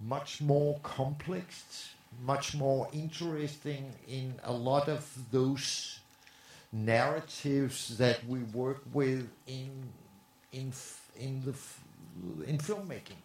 much 0.03 0.41
more 0.41 0.79
complex, 0.83 1.89
much 2.25 2.55
more 2.55 2.87
interesting 2.91 3.93
in 4.07 4.33
a 4.43 4.51
lot 4.51 4.89
of 4.89 5.07
those 5.31 5.99
narratives 6.71 7.97
that 7.97 8.25
we 8.27 8.39
work 8.39 8.81
with 8.91 9.29
in 9.47 9.71
in 10.51 10.73
in 11.17 11.41
the 11.45 11.53
in 12.49 12.57
filmmaking. 12.57 13.24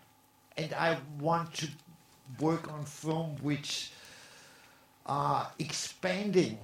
And 0.61 0.75
I 0.75 0.99
want 1.19 1.55
to 1.55 1.69
work 2.39 2.71
on 2.71 2.85
film 2.85 3.37
which 3.41 3.93
are 5.07 5.51
expanding 5.59 6.59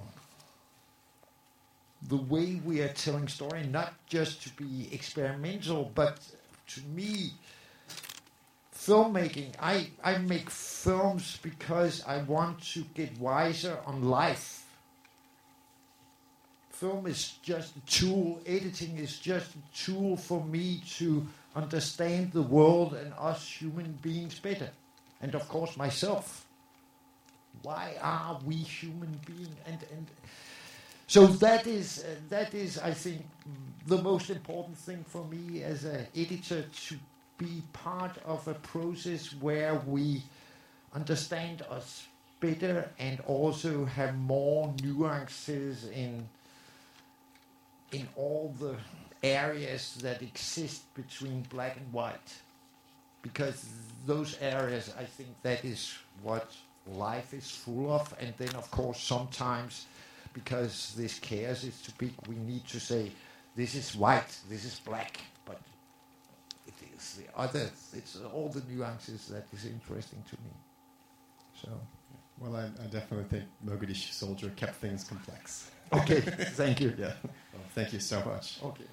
the 2.07 2.17
way 2.17 2.61
we 2.63 2.81
are 2.81 2.89
telling 2.89 3.27
story, 3.27 3.65
not 3.65 3.93
just 4.05 4.43
to 4.43 4.49
be 4.51 4.87
experimental, 4.91 5.91
but 5.95 6.19
to 6.67 6.81
me, 6.81 7.31
filmmaking, 8.71 9.53
I, 9.59 9.89
I 10.03 10.19
make 10.19 10.51
films 10.51 11.39
because 11.41 12.03
I 12.05 12.21
want 12.21 12.61
to 12.73 12.83
get 12.93 13.17
wiser 13.17 13.79
on 13.87 14.03
life. 14.03 14.63
Film 16.69 17.07
is 17.07 17.39
just 17.41 17.75
a 17.75 17.79
tool, 17.87 18.39
editing 18.45 18.99
is 18.99 19.17
just 19.17 19.55
a 19.55 19.75
tool 19.75 20.15
for 20.17 20.45
me 20.45 20.83
to 20.97 21.25
understand 21.57 22.31
the 22.31 22.41
world 22.41 22.93
and 22.93 23.13
us 23.19 23.49
human 23.49 23.91
beings 24.01 24.39
better. 24.39 24.69
And 25.21 25.33
of 25.33 25.47
course, 25.49 25.75
myself. 25.75 26.45
Why 27.63 27.95
are 28.01 28.39
we 28.45 28.55
human 28.55 29.19
beings? 29.25 29.57
And, 29.65 29.79
and 29.91 30.07
so 31.07 31.25
that 31.25 31.65
is, 31.65 32.03
uh, 32.05 32.15
that 32.29 32.53
is, 32.53 32.77
I 32.77 32.93
think, 32.93 33.25
the 33.87 34.01
most 34.01 34.29
important 34.29 34.77
thing 34.77 35.03
for 35.07 35.25
me 35.25 35.63
as 35.63 35.83
an 35.83 36.05
editor 36.15 36.63
to 36.87 36.95
be 37.39 37.63
part 37.73 38.17
of 38.25 38.47
a 38.47 38.53
process 38.53 39.33
where 39.39 39.75
we 39.87 40.21
understand 40.93 41.63
us 41.71 42.07
better 42.39 42.89
and 42.99 43.19
also 43.21 43.85
have 43.85 44.15
more 44.17 44.73
nuances 44.83 45.87
in 45.89 46.27
in 47.91 48.07
all 48.15 48.53
the 48.59 48.75
areas 49.23 49.95
that 50.01 50.21
exist 50.21 50.93
between 50.95 51.41
black 51.43 51.77
and 51.77 51.91
white. 51.93 52.33
Because 53.21 53.65
those 54.05 54.37
areas 54.41 54.93
I 54.97 55.03
think 55.03 55.29
that 55.43 55.65
is 55.65 55.93
what 56.21 56.51
life 56.87 57.33
is 57.33 57.49
full 57.49 57.91
of. 57.91 58.13
And 58.19 58.33
then 58.37 58.53
of 58.55 58.69
course 58.71 59.01
sometimes 59.01 59.85
because 60.33 60.93
this 60.97 61.19
chaos 61.19 61.63
is 61.63 61.81
too 61.81 61.91
big 61.97 62.13
we 62.27 62.35
need 62.35 62.65
to 62.67 62.79
say 62.79 63.11
this 63.55 63.75
is 63.75 63.95
white 63.95 64.37
this 64.49 64.65
is 64.65 64.79
black. 64.79 65.19
But 65.45 65.59
it 66.67 66.75
is 66.95 67.19
the 67.19 67.39
other 67.39 67.69
it's 67.93 68.17
all 68.33 68.49
the 68.49 68.61
nuances 68.69 69.27
that 69.27 69.45
is 69.53 69.65
interesting 69.65 70.23
to 70.29 70.35
me. 70.35 70.51
So 71.61 71.69
Well, 72.39 72.55
I, 72.55 72.65
I 72.83 72.87
definitely 72.87 73.25
think 73.25 73.45
Mogadishu 73.65 74.13
Soldier 74.13 74.49
kept 74.55 74.75
things 74.75 75.03
complex. 75.03 75.71
Okay, 75.93 76.21
thank 76.55 76.81
you. 76.81 76.93
Yeah. 76.97 77.13
Well, 77.23 77.63
thank 77.73 77.93
you 77.93 77.99
so 77.99 78.23
much. 78.25 78.59
Okay. 78.63 78.83